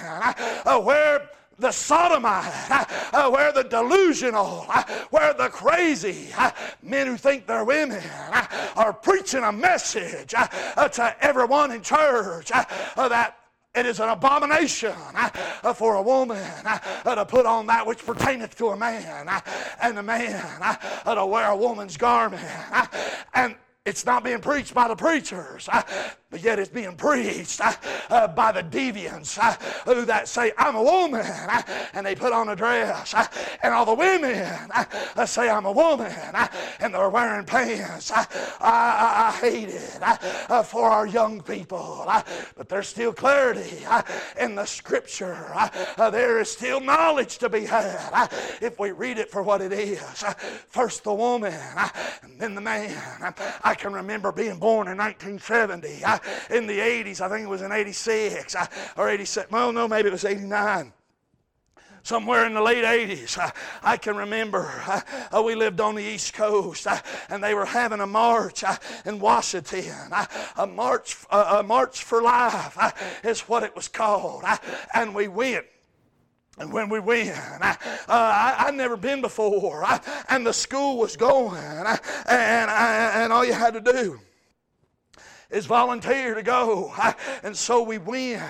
[0.83, 6.51] Where the sodomite, uh, where the delusional, uh, where the crazy uh,
[6.81, 8.03] men who think they're women
[8.75, 13.37] are preaching a message to everyone in church that
[13.75, 18.55] it is an abomination uh, for a woman uh, to put on that which pertaineth
[18.55, 19.39] to a man, uh,
[19.81, 20.61] and a man
[21.05, 22.43] to wear a woman's garment.
[23.33, 23.55] And
[23.85, 25.67] it's not being preached by the preachers,
[26.29, 27.59] but yet it's being preached
[28.09, 29.37] uh, by the deviants
[29.83, 31.25] who that say, I'm a woman,
[31.93, 33.13] and they put on a dress.
[33.61, 36.13] and all the women uh, say, I'm a woman,
[36.79, 38.09] and they're wearing pants.
[38.09, 38.25] I,
[38.61, 42.09] I, I hate it uh, for our young people,
[42.55, 43.85] but there's still clarity
[44.39, 45.53] in the scripture.
[45.97, 48.29] there is still knowledge to be had
[48.61, 50.23] if we read it for what it is.
[50.69, 51.53] First the woman,
[52.21, 53.33] and then the man.
[53.63, 56.05] I I can remember being born in 1970.
[56.05, 56.19] I, uh,
[56.55, 58.67] in the 80s, I think it was in 86 I,
[58.97, 59.49] or 87.
[59.51, 60.93] Well, no, maybe it was 89
[62.03, 63.35] somewhere in the late 80s.
[63.39, 63.51] I, uh,
[63.81, 66.99] I can remember uh, we lived on the East Coast uh,
[67.29, 70.11] and they were having a march uh, in Washington.
[70.55, 72.77] a, march, a March for Life
[73.23, 74.43] is what it was called.
[74.93, 75.65] and we went.
[76.57, 77.77] And when we went, I,
[78.07, 79.99] uh, I, would never been before, I,
[80.29, 81.87] and the school was going, and,
[82.27, 84.19] I, and all you had to do
[85.53, 86.91] is volunteer to go.
[87.43, 88.41] And so we went.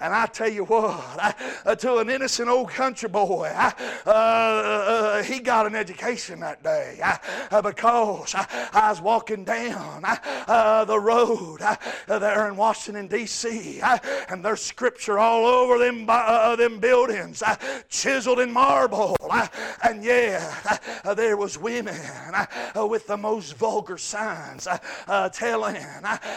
[0.00, 3.70] And I tell you what, uh, to an innocent old country boy, uh,
[4.06, 7.16] uh, uh he got an education that day uh,
[7.50, 11.58] uh, because I was walking down the road
[12.06, 13.80] there in Washington, D.C.,
[14.28, 17.42] and there's scripture all over them, them buildings,
[17.88, 19.16] chiseled in marble.
[19.82, 20.78] And yeah,
[21.16, 21.96] there was women
[22.76, 24.68] with the most vulgar signs
[25.32, 25.76] telling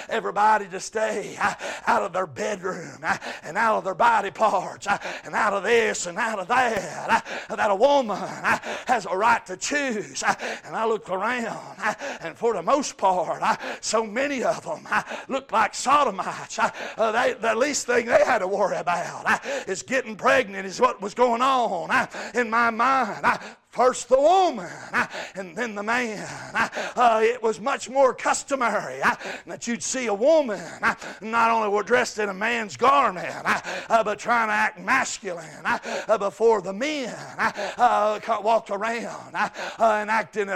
[0.09, 1.53] everybody to stay uh,
[1.87, 5.63] out of their bedroom uh, and out of their body parts uh, and out of
[5.63, 7.25] this and out of that.
[7.49, 10.23] Uh, that a woman uh, has a right to choose.
[10.23, 10.33] Uh,
[10.65, 11.77] and I looked around,
[12.21, 13.41] and for the most part,
[13.81, 14.87] so many of them
[15.27, 16.57] looked like sodomites.
[16.97, 21.13] They, the least thing they had to worry about is getting pregnant, is what was
[21.13, 21.89] going on
[22.33, 23.25] in my mind.
[23.71, 24.69] First the woman,
[25.35, 26.27] and then the man.
[26.93, 29.15] Uh, it was much more customary uh,
[29.47, 30.61] that you'd see a woman
[31.21, 36.17] not only were dressed in a man's garment, uh, but trying to act masculine uh,
[36.17, 39.49] before the men uh, walked around uh,
[39.79, 40.47] and acting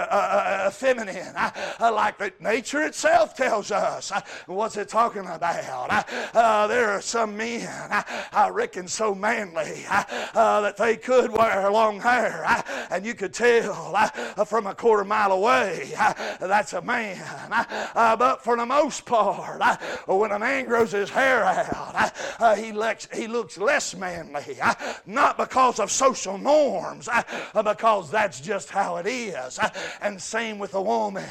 [0.72, 1.34] feminine,
[1.80, 4.12] like nature itself tells us.
[4.44, 6.06] What's it talking about?
[6.68, 7.68] there are some men,
[8.32, 9.84] I reckon, so manly
[10.34, 12.44] that they could wear long hair
[12.90, 17.22] and you could tell uh, from a quarter mile away uh, that's a man.
[17.52, 19.62] Uh, but for the most part,
[20.06, 24.58] when a man grows his hair out, he, looks, he looks less manly.
[25.06, 27.08] Not because of social norms,
[27.54, 29.58] because that's just how it is.
[30.00, 31.24] And same with a woman.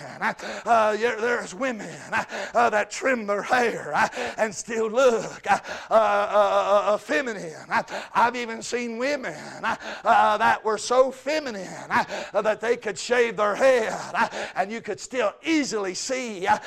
[0.65, 1.89] There's women
[2.53, 3.93] that trim their hair
[4.37, 5.45] and still look
[7.01, 7.65] feminine.
[8.13, 9.35] I've even seen women
[10.03, 11.64] that were so feminine
[12.33, 16.57] Uh, that they could shave their head uh, and you could still easily see uh,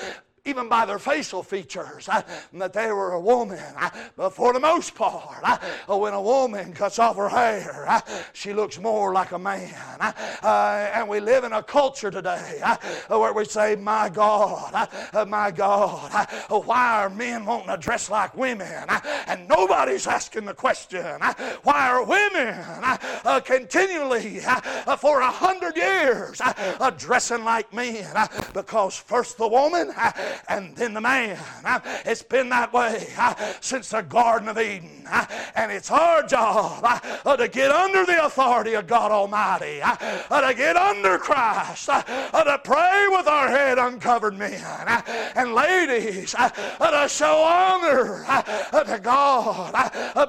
[0.48, 2.22] even by their facial features, uh,
[2.54, 3.62] that they were a woman.
[3.76, 5.58] Uh, but for the most part, uh,
[5.96, 8.00] when a woman cuts off her hair, uh,
[8.32, 9.74] she looks more like a man.
[10.00, 12.62] Uh, uh, and we live in a culture today
[13.08, 14.88] where we say, My God,
[15.28, 18.86] my God, why are men wanting to dress like women?
[19.26, 21.04] And nobody's asking the question,
[21.62, 22.64] Why are women
[23.44, 24.40] continually
[24.98, 26.40] for a hundred years
[26.96, 28.16] dressing like men?
[28.54, 29.92] Because first the woman
[30.48, 31.38] and then the man.
[32.04, 33.06] It's been that way
[33.60, 35.06] since the Garden of Eden.
[35.54, 40.54] And it's our job uh, to get under the authority of God Almighty, uh, to
[40.54, 44.62] get under Christ, uh, to pray with our head uncovered men.
[45.34, 48.24] And ladies, to show honor
[48.72, 49.72] to God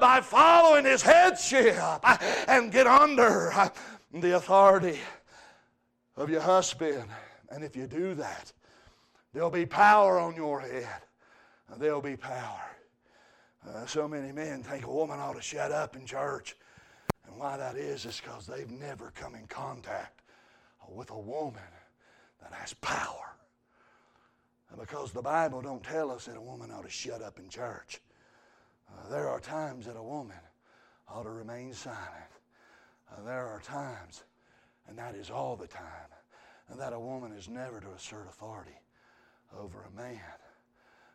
[0.00, 1.76] by following His headship
[2.48, 3.52] and get under
[4.12, 4.98] the authority
[6.16, 7.08] of your husband.
[7.50, 8.52] And if you do that,
[9.32, 11.02] there'll be power on your head.
[11.78, 12.70] There'll be power.
[13.68, 16.56] Uh, so many men think a woman ought to shut up in church.
[17.26, 20.22] And why that is, is because they've never come in contact
[20.88, 21.62] with a woman
[22.42, 23.36] that has power.
[24.70, 27.48] And because the Bible don't tell us that a woman ought to shut up in
[27.48, 28.00] church.
[28.88, 30.36] Uh, there are times that a woman
[31.08, 32.00] ought to remain silent.
[33.10, 34.24] Uh, there are times,
[34.88, 35.84] and that is all the time,
[36.76, 38.79] that a woman is never to assert authority
[39.58, 40.20] over a man.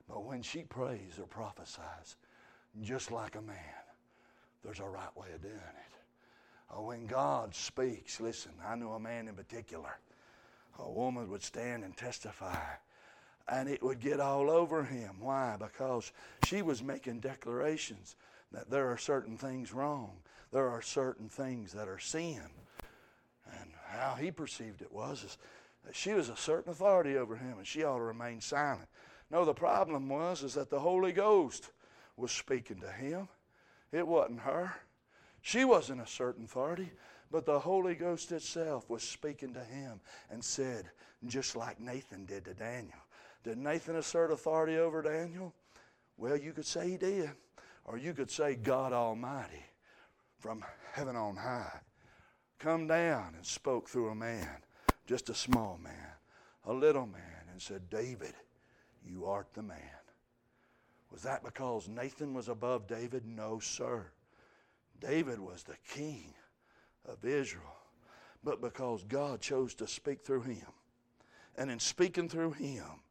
[0.08, 2.16] But when she prays or prophesies,
[2.82, 3.58] just like a man,
[4.64, 5.96] there's a right way of doing it.
[6.70, 9.98] Uh, when God speaks, listen, I know a man in particular.
[10.80, 12.58] A woman would stand and testify,
[13.48, 15.16] and it would get all over him.
[15.20, 15.56] Why?
[15.58, 16.12] Because
[16.46, 18.16] she was making declarations
[18.52, 20.12] that there are certain things wrong,
[20.52, 22.42] there are certain things that are sin.
[23.60, 25.38] And how he perceived it was is
[25.86, 28.88] that she was a certain authority over him, and she ought to remain silent.
[29.32, 31.72] No, the problem was is that the Holy Ghost
[32.18, 33.28] was speaking to him.
[33.92, 34.74] It wasn't her.
[35.42, 36.92] She wasn't a certain authority,
[37.32, 40.90] but the Holy Ghost itself was speaking to him and said,
[41.28, 42.94] just like Nathan did to Daniel.
[43.44, 45.54] Did Nathan assert authority over Daniel?
[46.18, 47.32] Well, you could say he did.
[47.86, 49.64] Or you could say God Almighty
[50.40, 50.64] from
[50.94, 51.80] heaven on high
[52.58, 54.58] come down and spoke through a man,
[55.06, 56.14] just a small man,
[56.66, 58.34] a little man, and said, David,
[59.08, 59.80] you art the man.
[61.12, 63.26] Was that because Nathan was above David?
[63.26, 64.08] No, sir.
[65.00, 66.34] David was the king
[67.08, 67.78] of Israel,
[68.44, 70.68] but because God chose to speak through him.
[71.58, 73.02] And in speaking through him,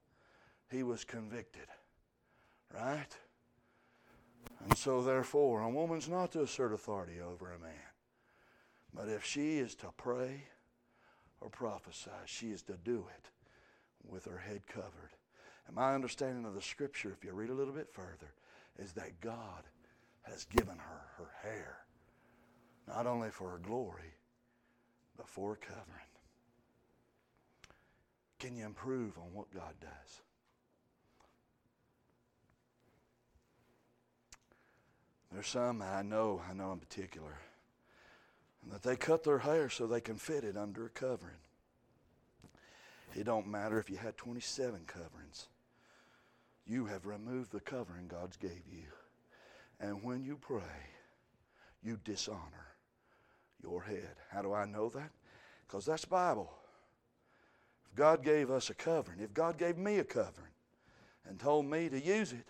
[0.71, 1.67] he was convicted.
[2.75, 3.17] Right?
[4.65, 7.73] And so, therefore, a woman's not to assert authority over a man.
[8.93, 10.45] But if she is to pray
[11.45, 13.29] or prophesy, she is to do it
[14.11, 15.11] with her head covered.
[15.67, 18.33] And my understanding of the scripture, if you read a little bit further,
[18.79, 19.63] is that God
[20.23, 21.79] has given her her hair,
[22.89, 24.15] not only for her glory,
[25.17, 25.85] but for covering.
[28.39, 30.21] Can you improve on what God does?
[35.33, 37.39] There's some I know, I know in particular,
[38.71, 41.37] that they cut their hair so they can fit it under a covering.
[43.15, 45.49] It don't matter if you had 27 coverings
[46.67, 48.87] you have removed the covering God's gave you.
[49.81, 50.63] And when you pray,
[51.83, 52.41] you dishonor
[53.63, 54.17] your head.
[54.31, 55.11] How do I know that?
[55.67, 56.51] Because that's Bible.
[57.91, 60.53] If God gave us a covering, if God gave me a covering
[61.29, 62.47] and told me to use it,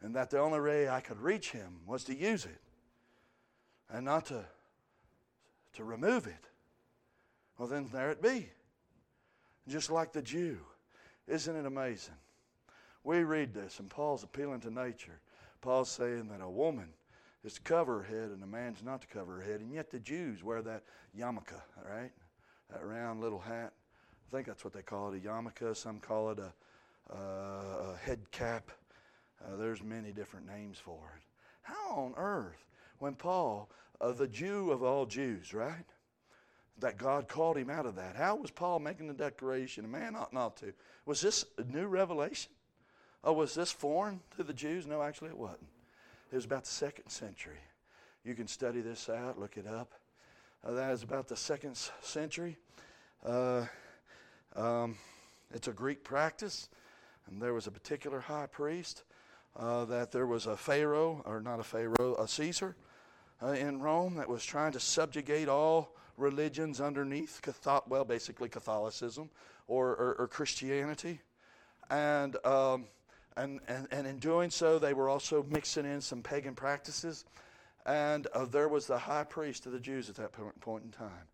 [0.00, 2.60] and that the only way I could reach Him was to use it
[3.88, 4.44] and not to,
[5.74, 6.48] to remove it,
[7.58, 8.48] well, then there it be.
[9.68, 10.58] Just like the Jew.
[11.28, 12.14] Isn't it amazing?
[13.04, 15.20] We read this, and Paul's appealing to nature.
[15.60, 16.88] Paul's saying that a woman
[17.44, 19.60] is to cover her head and a man's not to cover her head.
[19.60, 20.82] And yet the Jews wear that
[21.16, 22.10] yarmulke, right?
[22.70, 23.72] That round little hat.
[24.28, 25.76] I think that's what they call it, a yarmulke.
[25.76, 28.70] Some call it a, a head cap.
[29.44, 31.22] Uh, there's many different names for it.
[31.62, 32.64] How on earth,
[32.98, 33.68] when Paul,
[34.02, 35.86] uh, the Jew of all Jews, right?
[36.80, 38.16] That God called him out of that.
[38.16, 39.84] How was Paul making the declaration?
[39.84, 40.72] A man ought not to.
[41.06, 42.50] Was this a new revelation?
[43.22, 44.86] Oh, was this foreign to the Jews?
[44.86, 45.68] No, actually, it wasn't.
[46.32, 47.58] It was about the second century.
[48.24, 49.92] You can study this out, look it up.
[50.64, 52.56] Uh, that is about the second century.
[53.24, 53.66] Uh,
[54.56, 54.96] um,
[55.54, 56.68] it's a Greek practice,
[57.28, 59.04] and there was a particular high priest
[59.56, 62.74] uh, that there was a Pharaoh, or not a Pharaoh, a Caesar
[63.42, 69.30] uh, in Rome that was trying to subjugate all religions underneath, Catholic, well, basically Catholicism
[69.66, 71.20] or, or, or Christianity.
[71.90, 72.86] And, um,
[73.36, 77.24] and, and, and in doing so, they were also mixing in some pagan practices.
[77.84, 81.26] And uh, there was the high priest of the Jews at that point in time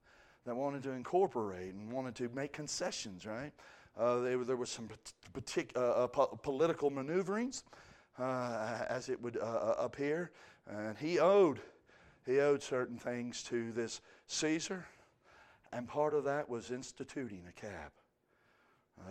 [0.47, 3.53] that wanted to incorporate and wanted to make concessions, right?
[3.99, 4.89] Uh, they, there was some
[5.35, 7.65] partic- uh, uh political maneuverings,
[8.19, 10.31] uh, as it would uh, appear,
[10.67, 11.61] and he owed
[12.29, 14.87] he owed certain things to this Caesar,
[15.73, 17.91] and part of that was instituting a cab.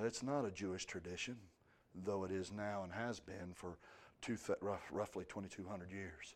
[0.03, 1.38] it's not a Jewish tradition,
[1.95, 3.80] though it is now and has been for
[4.22, 4.38] two,
[4.91, 6.36] roughly 2,200 years.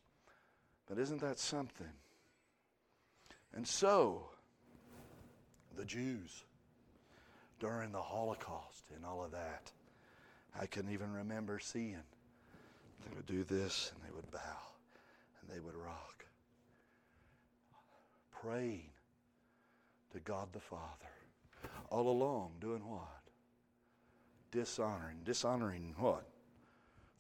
[0.88, 1.94] But isn't that something?
[3.54, 4.30] And so,
[5.78, 6.46] the Jews
[7.60, 9.72] during the Holocaust and all of that,
[10.60, 12.02] I can even remember seeing
[13.06, 14.40] they would do this and they would bow
[15.42, 16.21] and they would rock,
[18.42, 18.90] praying
[20.14, 20.88] to God the Father.
[21.90, 23.22] All along, doing what?
[24.52, 25.20] Dishonoring.
[25.24, 26.26] Dishonoring what?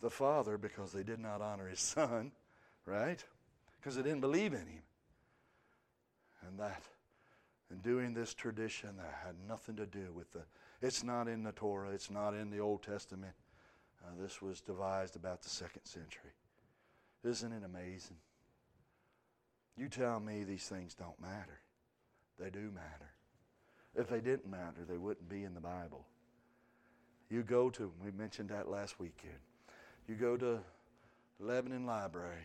[0.01, 2.31] The Father because they did not honor His Son,
[2.85, 3.23] right?
[3.81, 4.83] because they didn't believe in him.
[6.47, 6.83] And that,
[7.69, 10.41] and doing this tradition that had nothing to do with the,
[10.81, 13.33] it's not in the Torah, it's not in the Old Testament.
[14.03, 16.31] Uh, this was devised about the second century.
[17.23, 18.17] Isn't it amazing?
[19.77, 21.59] You tell me these things don't matter.
[22.39, 23.11] They do matter.
[23.95, 26.05] If they didn't matter, they wouldn't be in the Bible.
[27.29, 29.39] You go to, we mentioned that last weekend.
[30.07, 30.59] You go to
[31.39, 32.43] Lebanon Library,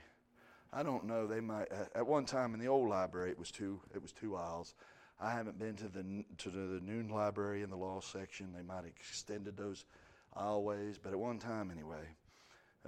[0.73, 1.27] I don't know.
[1.27, 4.37] They might at one time in the old library it was two it was two
[4.37, 4.75] aisles.
[5.19, 8.53] I haven't been to the to the noon library in the law section.
[8.55, 9.85] They might have extended those
[10.37, 12.05] aisleways, but at one time anyway,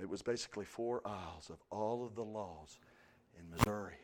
[0.01, 2.79] it was basically four aisles of all of the laws
[3.39, 3.97] in Missouri,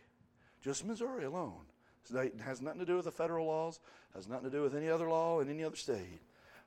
[0.65, 1.67] just Missouri alone.
[2.12, 3.81] It has nothing to do with the federal laws.
[4.15, 6.21] Has nothing to do with any other law in any other state.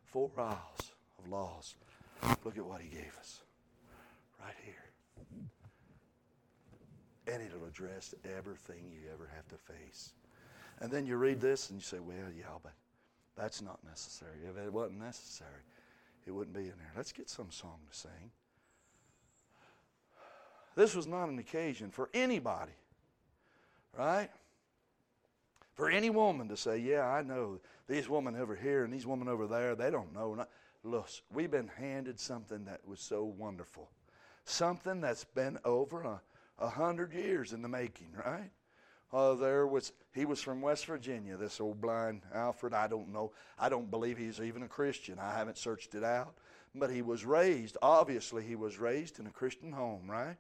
[0.05, 1.75] Four aisles of laws.
[2.45, 3.41] Look at what he gave us
[4.39, 4.87] right here
[7.27, 10.13] and it'll address everything you ever have to face.
[10.79, 12.73] And then you read this and you say, well, yeah, but
[13.35, 14.37] that's not necessary.
[14.49, 15.61] If it wasn't necessary,
[16.25, 16.91] it wouldn't be in there.
[16.95, 18.31] Let's get some song to sing.
[20.75, 22.71] This was not an occasion for anybody,
[23.97, 24.29] right?
[25.73, 29.27] For any woman to say, yeah, I know these women over here and these women
[29.27, 30.45] over there, they don't know.
[30.83, 33.89] Look, we've been handed something that was so wonderful.
[34.45, 36.21] Something that's been over a
[36.59, 38.51] a hundred years in the making, right?
[39.13, 41.37] Uh, there was he was from West Virginia.
[41.37, 42.73] This old blind Alfred.
[42.73, 43.31] I don't know.
[43.57, 45.17] I don't believe he's even a Christian.
[45.19, 46.35] I haven't searched it out.
[46.75, 47.77] But he was raised.
[47.81, 50.35] Obviously, he was raised in a Christian home, right?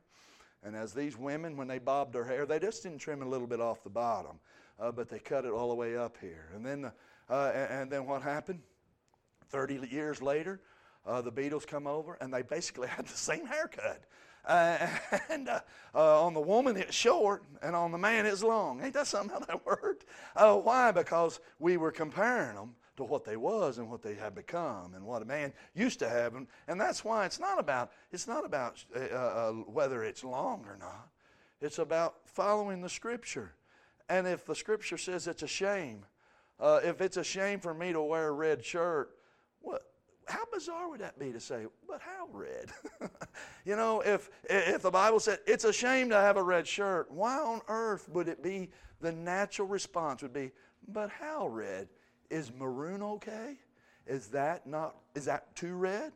[0.63, 3.47] And as these women, when they bobbed their hair, they just didn't trim a little
[3.47, 4.39] bit off the bottom,
[4.79, 6.49] uh, but they cut it all the way up here.
[6.55, 6.91] And then,
[7.29, 8.61] uh, and, and, then what happened?
[9.49, 10.59] Thirty years later,
[11.05, 14.03] uh, the Beatles come over, and they basically had the same haircut.
[14.45, 14.87] Uh,
[15.29, 15.59] and uh,
[15.93, 18.83] uh, on the woman it's short, and on the man it's long.
[18.83, 20.05] Ain't that something how that worked?
[20.35, 20.91] Why?
[20.91, 25.05] Because we were comparing them to what they was and what they had become, and
[25.05, 26.35] what a man used to have.
[26.35, 30.65] And, and that's why it's not about it's not about uh, uh, whether it's long
[30.67, 31.09] or not.
[31.61, 33.53] It's about following the Scripture.
[34.09, 36.05] And if the Scripture says it's a shame,
[36.61, 39.11] if it's a shame for me to wear a red shirt,
[39.61, 39.83] what?
[40.27, 42.71] how bizarre would that be to say, but how red?
[43.65, 47.09] you know, if, if the Bible said it's a shame to have a red shirt,
[47.11, 48.69] why on earth would it be
[48.99, 50.51] the natural response would be,
[50.87, 51.87] but how red?
[52.29, 53.57] Is maroon okay?
[54.05, 56.11] Is that not, is that too red?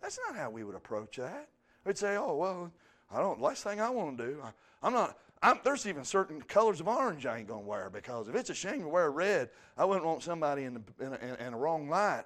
[0.00, 1.48] That's not how we would approach that.
[1.84, 2.72] We'd say, oh, well,
[3.10, 6.40] I don't, last thing I want to do, I, am not, I'm, there's even certain
[6.42, 9.10] colors of orange I ain't going to wear because if it's a shame to wear
[9.10, 12.24] red, I wouldn't want somebody in, the, in, in, in a wrong light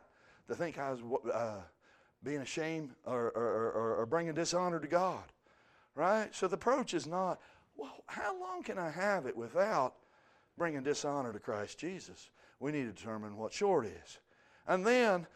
[0.48, 1.00] to think I was
[1.32, 1.60] uh,
[2.22, 5.22] being ashamed or, or, or, or bringing dishonor to God.
[5.94, 6.32] Right?
[6.34, 7.40] So the approach is not,
[7.76, 9.94] well, how long can I have it without
[10.56, 12.30] bringing dishonor to Christ Jesus?
[12.60, 14.18] We need to determine what short is.
[14.66, 15.26] And then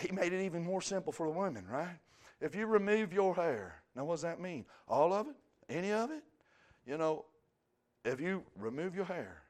[0.00, 1.98] he made it even more simple for the women, right?
[2.40, 4.64] If you remove your hair, now what does that mean?
[4.88, 5.36] All of it?
[5.68, 6.22] Any of it?
[6.86, 7.24] You know,
[8.04, 9.42] if you remove your hair,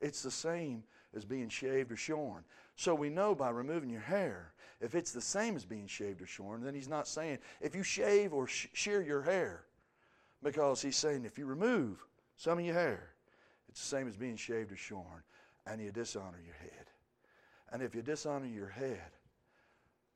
[0.00, 2.44] it's the same as being shaved or shorn.
[2.76, 6.26] So we know by removing your hair, if it's the same as being shaved or
[6.26, 9.64] shorn, then he's not saying if you shave or sh- shear your hair,
[10.42, 12.04] because he's saying if you remove
[12.36, 13.10] some of your hair,
[13.68, 15.22] it's the same as being shaved or shorn,
[15.66, 16.86] and you dishonor your head.
[17.72, 19.10] And if you dishonor your head,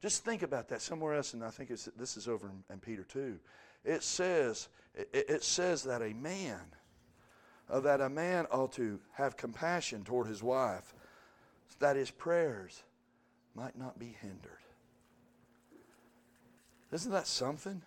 [0.03, 3.05] just think about that somewhere else, and I think this is over in, in Peter
[3.05, 3.39] 2.
[3.85, 6.61] It says, it, it says that a man,
[7.71, 10.95] uh, that a man ought to have compassion toward his wife
[11.79, 12.83] that his prayers
[13.55, 14.59] might not be hindered.
[16.93, 17.83] Isn't that something?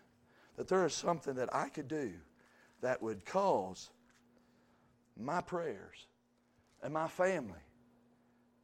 [0.58, 2.14] That there is something that I could do
[2.82, 3.89] that would cause
[5.20, 6.08] my prayers
[6.84, 7.60] and my family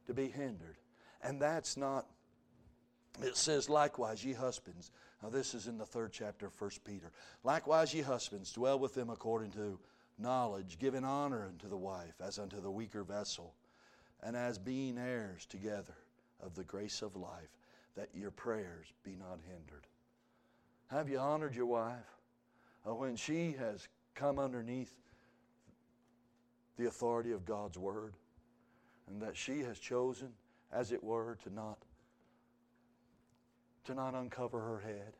[0.06, 0.76] to be hindered.
[1.22, 2.06] And that's not,
[3.22, 4.90] it says, likewise, ye husbands.
[5.22, 7.10] Now, this is in the third chapter of 1 Peter.
[7.42, 9.78] Likewise, ye husbands, dwell with them according to
[10.18, 13.54] knowledge, giving honor unto the wife as unto the weaker vessel,
[14.22, 15.96] and as being heirs together
[16.42, 17.58] of the grace of life,
[17.96, 19.86] that your prayers be not hindered.
[20.88, 21.96] Have you honored your wife?
[22.86, 24.94] Uh, when she has come underneath
[26.78, 28.14] the authority of God's Word,
[29.08, 30.28] and that she has chosen,
[30.72, 31.78] as it were, to not
[33.84, 35.12] to not uncover her head.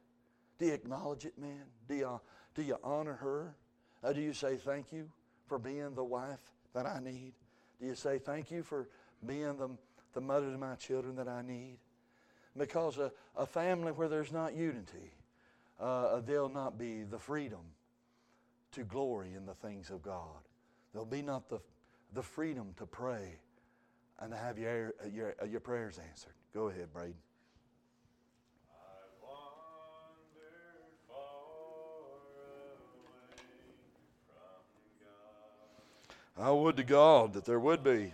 [0.59, 1.65] Do you acknowledge it, man?
[1.89, 2.21] Do you,
[2.55, 3.55] do you honor her?
[4.03, 5.11] Uh, do you say thank you
[5.47, 6.41] for being the wife
[6.75, 7.33] that I need?
[7.81, 8.89] Do you say thank you for
[9.27, 9.69] being the,
[10.15, 11.77] the mother to my children that I need?
[12.57, 15.13] Because a, a family where there's not unity,
[15.81, 17.61] uh, there'll not be the freedom
[18.73, 20.44] to glory in the things of God.
[20.95, 21.61] There'll be not the,
[22.15, 23.35] the freedom to pray
[24.21, 26.33] and to have your, your, uh, your prayers answered.
[26.55, 27.15] Go ahead, Braden.
[36.37, 38.13] I would to God that there would be.